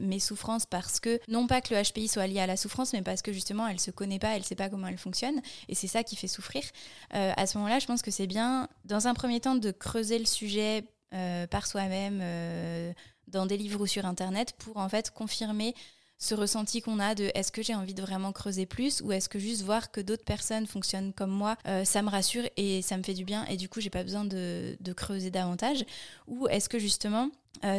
mes 0.00 0.18
souffrances 0.18 0.66
parce 0.66 0.98
que 0.98 1.20
non 1.28 1.46
pas 1.46 1.60
que 1.60 1.74
le 1.74 1.82
HPI 1.82 2.08
soit 2.08 2.26
lié 2.26 2.40
à 2.40 2.46
la 2.46 2.56
souffrance 2.56 2.92
mais 2.94 3.02
parce 3.02 3.22
que 3.22 3.32
justement 3.32 3.68
elle 3.68 3.78
se 3.78 3.90
connaît 3.90 4.18
pas, 4.18 4.34
elle 4.34 4.44
sait 4.44 4.56
pas 4.56 4.68
comment 4.68 4.88
elle 4.88 4.98
fonctionne 4.98 5.40
et 5.68 5.74
c'est 5.74 5.86
ça 5.86 6.02
qui 6.02 6.16
fait 6.16 6.26
souffrir. 6.26 6.64
à 7.10 7.46
ce 7.46 7.58
moment-là, 7.58 7.78
je 7.78 7.86
pense 7.86 8.02
que 8.02 8.10
c'est 8.10 8.26
bien 8.26 8.68
dans 8.86 9.06
un 9.06 9.14
premier 9.14 9.40
temps 9.40 9.56
de 9.56 9.70
creuser 9.70 10.18
le 10.18 10.26
sujet 10.26 10.84
euh, 11.14 11.46
par 11.46 11.66
soi-même 11.66 12.20
euh, 12.22 12.92
dans 13.28 13.46
des 13.46 13.56
livres 13.56 13.80
ou 13.82 13.86
sur 13.86 14.06
Internet 14.06 14.54
pour 14.58 14.78
en 14.78 14.88
fait 14.88 15.10
confirmer 15.10 15.74
ce 16.18 16.34
ressenti 16.34 16.80
qu'on 16.80 17.00
a 17.00 17.14
de 17.14 17.30
est-ce 17.34 17.52
que 17.52 17.62
j'ai 17.62 17.74
envie 17.74 17.94
de 17.94 18.00
vraiment 18.00 18.32
creuser 18.32 18.64
plus 18.64 19.02
ou 19.02 19.12
est-ce 19.12 19.28
que 19.28 19.38
juste 19.38 19.62
voir 19.62 19.90
que 19.90 20.00
d'autres 20.00 20.24
personnes 20.24 20.66
fonctionnent 20.66 21.12
comme 21.12 21.30
moi, 21.30 21.56
euh, 21.66 21.84
ça 21.84 22.00
me 22.00 22.08
rassure 22.08 22.44
et 22.56 22.80
ça 22.80 22.96
me 22.96 23.02
fait 23.02 23.14
du 23.14 23.24
bien 23.24 23.44
et 23.46 23.56
du 23.56 23.68
coup 23.68 23.80
j'ai 23.80 23.90
pas 23.90 24.04
besoin 24.04 24.24
de, 24.24 24.76
creuser 24.96 25.30
davantage 25.30 25.84
ou 26.28 26.48
est-ce 26.48 26.68
que 26.68 26.78
justement 26.78 27.28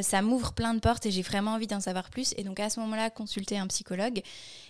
ça 0.02 0.22
m'ouvre 0.22 0.54
plein 0.54 0.74
de 0.76 0.80
portes 0.80 1.06
et 1.06 1.12
j'ai 1.12 1.24
vraiment 1.24 1.54
envie 1.54 1.68
d'en 1.68 1.82
savoir 1.82 2.10
plus 2.10 2.34
et 2.38 2.44
donc 2.44 2.60
à 2.60 2.70
ce 2.70 2.80
moment-là 2.80 3.10
consulter 3.10 3.58
un 3.58 3.68
psychologue, 3.68 4.22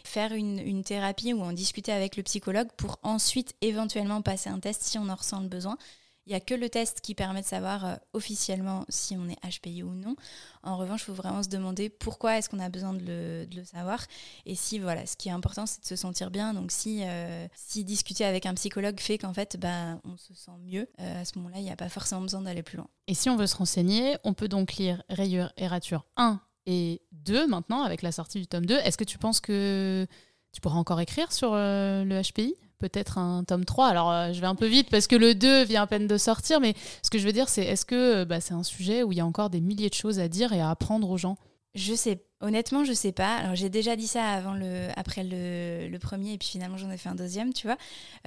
faire 0.04 0.34
une, 0.34 0.58
une 0.58 0.84
thérapie 0.84 1.34
ou 1.34 1.42
en 1.42 1.52
discuter 1.52 1.92
avec 1.92 2.18
le 2.18 2.24
psychologue 2.24 2.70
pour 2.78 2.98
ensuite 3.04 3.54
éventuellement 3.62 4.22
passer 4.22 4.50
un 4.50 4.60
test 4.60 4.82
si 4.84 4.98
on 4.98 5.10
en 5.10 5.16
ressent 5.16 5.42
le 5.42 5.50
besoin. 5.50 5.78
Il 6.26 6.30
n'y 6.30 6.36
a 6.36 6.40
que 6.40 6.54
le 6.54 6.70
test 6.70 7.02
qui 7.02 7.16
permet 7.16 7.42
de 7.42 7.46
savoir 7.46 7.86
euh, 7.86 7.96
officiellement 8.14 8.86
si 8.88 9.18
on 9.18 9.28
est 9.28 9.38
HPI 9.44 9.84
ou 9.84 9.94
non. 9.94 10.16
En 10.64 10.78
revanche, 10.78 11.02
il 11.02 11.06
faut 11.06 11.14
vraiment 11.14 11.44
se 11.44 11.50
demander 11.50 11.90
pourquoi 11.90 12.38
est-ce 12.38 12.48
qu'on 12.48 12.60
a 12.60 12.70
besoin 12.70 12.94
de 12.94 13.46
le, 13.54 13.64
savoir. 13.66 14.06
Et 14.46 14.56
si, 14.56 14.80
voilà, 14.80 15.06
ce 15.06 15.18
qui 15.18 15.28
est 15.28 15.34
important, 15.34 15.66
c'est 15.66 15.82
de 15.82 15.86
se 15.86 15.98
sentir 15.98 16.32
bien. 16.32 16.54
Donc, 16.54 16.72
si, 16.72 17.02
euh, 17.04 17.48
discuter 17.76 18.24
avec 18.24 18.46
un 18.46 18.54
psychologue 18.54 19.00
fait 19.02 19.18
qu'en 19.18 19.34
fait, 19.34 19.58
bah, 19.58 20.00
on 20.06 20.16
se 20.16 20.34
sent 20.34 20.52
mieux, 20.62 20.88
euh, 21.02 21.22
à 21.22 21.26
ce 21.26 21.38
moment-là, 21.40 21.58
il 21.58 21.64
n'y 21.64 21.72
a 21.72 21.76
pas 21.76 21.90
forcément 21.90 22.22
besoin 22.22 22.42
d'aller 22.42 22.64
plus 22.64 22.78
loin. 22.78 22.88
Et 23.08 23.16
si 23.16 23.30
on 23.30 23.36
veut 23.36 23.48
se 23.48 23.58
renseigner, 23.58 24.16
on 24.24 24.34
peut 24.34 24.48
donc 24.48 24.76
lire 24.76 25.04
Rayure 25.10 25.52
et 25.58 25.68
Rature 25.68 26.06
1 26.16 26.40
et 26.68 27.02
2 27.12 27.48
maintenant, 27.48 27.84
avec 27.84 28.02
la 28.02 28.14
sortie 28.14 28.40
du 28.40 28.48
tome 28.48 28.66
2. 28.66 28.76
Est-ce 28.76 28.98
que 28.98 29.04
tu 29.04 29.18
penses 29.18 29.42
que 29.42 30.08
tu 30.54 30.62
pourras 30.62 30.78
encore 30.78 31.02
écrire 31.02 31.34
sur 31.34 31.54
le 31.54 32.22
HPI 32.22 32.56
peut-être 32.90 33.18
un 33.18 33.46
tome 33.46 33.64
3. 33.64 33.88
Alors, 33.88 34.12
euh, 34.12 34.34
je 34.34 34.42
vais 34.42 34.48
un 34.48 34.56
peu 34.56 34.68
vite 34.68 34.90
parce 34.90 35.08
que 35.08 35.16
le 35.16 35.36
2 35.36 35.64
vient 35.64 35.84
à 35.84 35.88
peine 35.88 36.06
de 36.06 36.18
sortir, 36.18 36.60
mais 36.60 36.74
ce 37.02 37.10
que 37.10 37.18
je 37.18 37.26
veux 37.26 37.32
dire, 37.32 37.48
c'est 37.48 37.64
est-ce 37.64 37.86
que 37.86 38.22
euh, 38.22 38.26
bah, 38.26 38.42
c'est 38.42 38.54
un 38.54 38.64
sujet 38.64 39.04
où 39.04 39.14
il 39.14 39.18
y 39.18 39.22
a 39.22 39.26
encore 39.26 39.50
des 39.50 39.62
milliers 39.62 39.90
de 39.90 39.94
choses 39.94 40.20
à 40.20 40.28
dire 40.28 40.52
et 40.52 40.60
à 40.60 40.70
apprendre 40.70 41.10
aux 41.10 41.18
gens? 41.18 41.38
Je 41.76 41.94
sais 41.96 42.22
Honnêtement, 42.44 42.84
je 42.84 42.92
sais 42.92 43.14
pas. 43.14 43.38
Alors 43.38 43.56
j'ai 43.56 43.70
déjà 43.70 43.96
dit 43.96 44.06
ça 44.06 44.26
avant 44.26 44.54
le, 44.54 44.90
après 44.98 45.24
le, 45.24 45.98
premier 45.98 46.34
et 46.34 46.38
puis 46.38 46.50
finalement 46.50 46.76
j'en 46.76 46.92
ai 46.92 46.98
fait 46.98 47.08
un 47.08 47.16
deuxième, 47.16 47.54
tu 47.54 47.68
vois. 47.68 47.78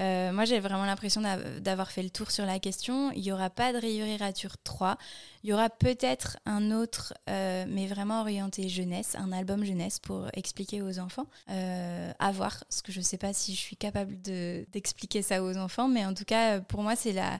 Euh, 0.01 0.33
moi 0.33 0.47
j'ai 0.47 0.59
vraiment 0.59 0.87
l'impression 0.87 1.21
d'avoir 1.61 1.91
fait 1.91 2.03
le 2.03 2.09
tour 2.09 2.31
sur 2.31 2.47
la 2.47 2.59
question. 2.59 3.13
Il 3.13 3.23
y 3.23 3.31
aura 3.31 3.51
pas 3.51 3.75
de 3.75 3.79
Rayurature 3.79 4.57
3. 4.65 4.97
Il 5.45 5.51
y 5.51 5.53
aura 5.53 5.69
peut-être 5.69 6.39
un 6.47 6.71
autre, 6.71 7.13
euh, 7.29 7.67
mais 7.69 7.87
vraiment 7.87 8.23
orienté 8.23 8.71
jeunesse, 8.71 9.15
un 9.17 9.33
album 9.33 9.65
jeunesse 9.65 9.99
pour 9.99 10.29
expliquer 10.33 10.81
aux 10.81 10.99
enfants. 10.99 11.27
Euh, 11.51 12.11
à 12.19 12.33
voir, 12.33 12.65
parce 12.71 12.81
que 12.81 12.93
je 12.93 13.03
sais 13.03 13.19
pas 13.19 13.35
si 13.35 13.55
je 13.55 13.61
suis 13.61 13.77
capable 13.77 14.19
d'expliquer 14.23 15.21
ça 15.21 15.43
aux 15.43 15.59
enfants, 15.59 15.89
mais 15.89 16.07
en 16.07 16.15
tout 16.15 16.25
cas 16.25 16.61
pour 16.61 16.83
moi 16.83 16.97
c'est 16.97 17.13
la 17.13 17.39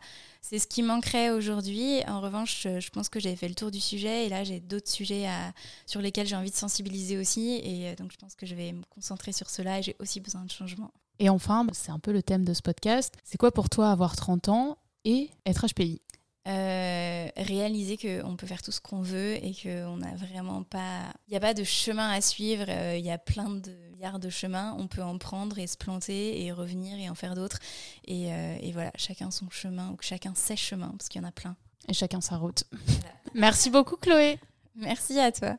c'est 0.49 0.61
ce 0.61 0.69
qui 0.69 0.85
manquerait 0.85 1.31
aujourd'hui. 1.31 2.03
En 2.07 2.21
revanche, 2.21 2.69
je 2.79 2.91
pense 2.91 3.09
que 3.09 3.19
j'ai 3.19 3.35
fait 3.35 3.49
le 3.49 3.57
tour 3.57 3.73
du 3.73 3.81
sujet 3.81 4.27
et 4.27 4.29
là 4.29 4.45
j'ai 4.45 4.61
d'autres 4.61 4.89
sujets 4.89 5.27
à, 5.27 5.53
sur 5.87 6.01
lesquels 6.01 6.29
j'ai 6.29 6.37
envie 6.37 6.53
de 6.53 6.57
sensibiliser 6.57 7.19
aussi. 7.19 7.61
Et 7.65 7.89
euh, 7.89 7.97
donc, 7.97 8.13
je 8.13 8.17
pense 8.17 8.37
que 8.37 8.47
je 8.47 8.55
vais 8.55 8.73
me 8.73 8.85
concentrer 8.85 9.33
sur 9.33 9.51
cela 9.51 9.81
et 9.81 9.83
j'ai 9.83 9.97
aussi 9.99 10.21
besoin 10.21 10.45
de 10.45 10.51
changement. 10.53 10.93
Et 11.19 11.29
enfin, 11.31 11.67
c'est 11.73 11.91
un 11.91 11.99
peu 11.99 12.13
le 12.13 12.23
thème 12.23 12.45
de 12.45 12.55
ce 12.55 12.63
podcast. 12.63 13.15
C'est 13.25 13.39
quoi 13.39 13.51
pour 13.51 13.69
toi 13.69 13.91
avoir 13.91 14.15
30 14.15 14.49
ans 14.49 14.79
et 15.05 15.31
être 15.47 15.67
HPI 15.67 16.01
euh, 16.47 17.29
réaliser 17.37 17.97
qu'on 17.97 18.37
peut 18.37 18.47
faire 18.47 18.63
tout 18.63 18.71
ce 18.71 18.81
qu'on 18.81 19.01
veut 19.01 19.35
et 19.45 19.53
qu'on 19.53 19.97
n'a 19.97 20.15
vraiment 20.15 20.63
pas. 20.63 21.13
Il 21.27 21.33
n'y 21.33 21.37
a 21.37 21.41
pas 21.41 21.55
de 21.55 21.65
chemin 21.65 22.09
à 22.09 22.21
suivre, 22.21 22.67
euh, 22.69 22.97
il 22.97 23.05
y 23.05 23.11
a 23.11 23.19
plein 23.19 23.51
de 23.51 23.73
milliards 23.97 24.19
de 24.19 24.29
chemins, 24.29 24.77
on 24.79 24.87
peut 24.87 25.03
en 25.03 25.19
prendre 25.19 25.59
et 25.59 25.67
se 25.67 25.77
planter 25.77 26.45
et 26.45 26.53
revenir 26.53 26.99
et 26.99 27.09
en 27.09 27.15
faire 27.15 27.35
d'autres. 27.35 27.59
Et, 28.05 28.29
et, 28.61 28.73
voilà, 28.73 28.93
chacun 28.97 29.31
son 29.31 29.49
chemin 29.51 29.91
ou 29.91 29.97
chacun 30.01 30.33
ses 30.35 30.57
chemins, 30.57 30.93
parce 30.97 31.09
qu'il 31.09 31.21
y 31.21 31.25
en 31.25 31.29
a 31.29 31.33
plein. 31.33 31.57
Et 31.89 31.95
chacun 31.95 32.21
sa 32.21 32.37
route. 32.37 32.65
Merci 33.35 33.71
beaucoup, 33.71 33.97
Chloé. 33.97 34.39
Merci 34.75 35.19
à 35.19 35.33
toi. 35.33 35.57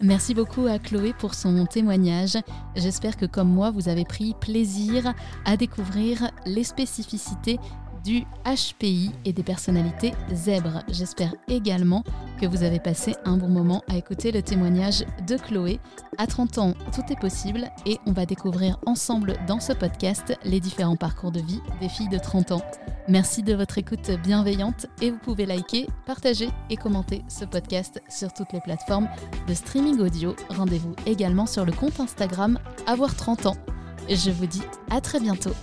Merci 0.00 0.34
beaucoup 0.34 0.66
à 0.66 0.78
Chloé 0.78 1.14
pour 1.14 1.34
son 1.34 1.64
témoignage. 1.64 2.36
J'espère 2.74 3.16
que 3.16 3.24
comme 3.24 3.48
moi, 3.48 3.70
vous 3.70 3.88
avez 3.88 4.04
pris 4.04 4.34
plaisir 4.34 5.14
à 5.46 5.56
découvrir 5.56 6.30
les 6.44 6.64
spécificités 6.64 7.58
du 8.06 8.24
HPI 8.44 9.10
et 9.24 9.32
des 9.32 9.42
personnalités 9.42 10.12
zèbres. 10.32 10.84
J'espère 10.88 11.34
également 11.48 12.04
que 12.40 12.46
vous 12.46 12.62
avez 12.62 12.78
passé 12.78 13.16
un 13.24 13.36
bon 13.36 13.48
moment 13.48 13.82
à 13.88 13.96
écouter 13.96 14.30
le 14.30 14.42
témoignage 14.42 15.04
de 15.26 15.36
Chloé. 15.36 15.80
À 16.16 16.28
30 16.28 16.58
ans, 16.58 16.74
tout 16.94 17.02
est 17.10 17.18
possible 17.18 17.68
et 17.84 17.98
on 18.06 18.12
va 18.12 18.24
découvrir 18.24 18.78
ensemble 18.86 19.34
dans 19.48 19.58
ce 19.58 19.72
podcast 19.72 20.38
les 20.44 20.60
différents 20.60 20.94
parcours 20.94 21.32
de 21.32 21.40
vie 21.40 21.60
des 21.80 21.88
filles 21.88 22.08
de 22.08 22.18
30 22.18 22.52
ans. 22.52 22.62
Merci 23.08 23.42
de 23.42 23.54
votre 23.54 23.76
écoute 23.76 24.12
bienveillante 24.22 24.86
et 25.02 25.10
vous 25.10 25.18
pouvez 25.18 25.44
liker, 25.44 25.88
partager 26.06 26.48
et 26.70 26.76
commenter 26.76 27.24
ce 27.28 27.44
podcast 27.44 28.00
sur 28.08 28.32
toutes 28.32 28.52
les 28.52 28.60
plateformes 28.60 29.08
de 29.48 29.54
streaming 29.54 29.98
audio. 29.98 30.36
Rendez-vous 30.50 30.94
également 31.06 31.46
sur 31.46 31.64
le 31.64 31.72
compte 31.72 31.98
Instagram 31.98 32.60
Avoir 32.86 33.16
30 33.16 33.46
ans. 33.46 33.56
Je 34.08 34.30
vous 34.30 34.46
dis 34.46 34.62
à 34.90 35.00
très 35.00 35.18
bientôt 35.18 35.54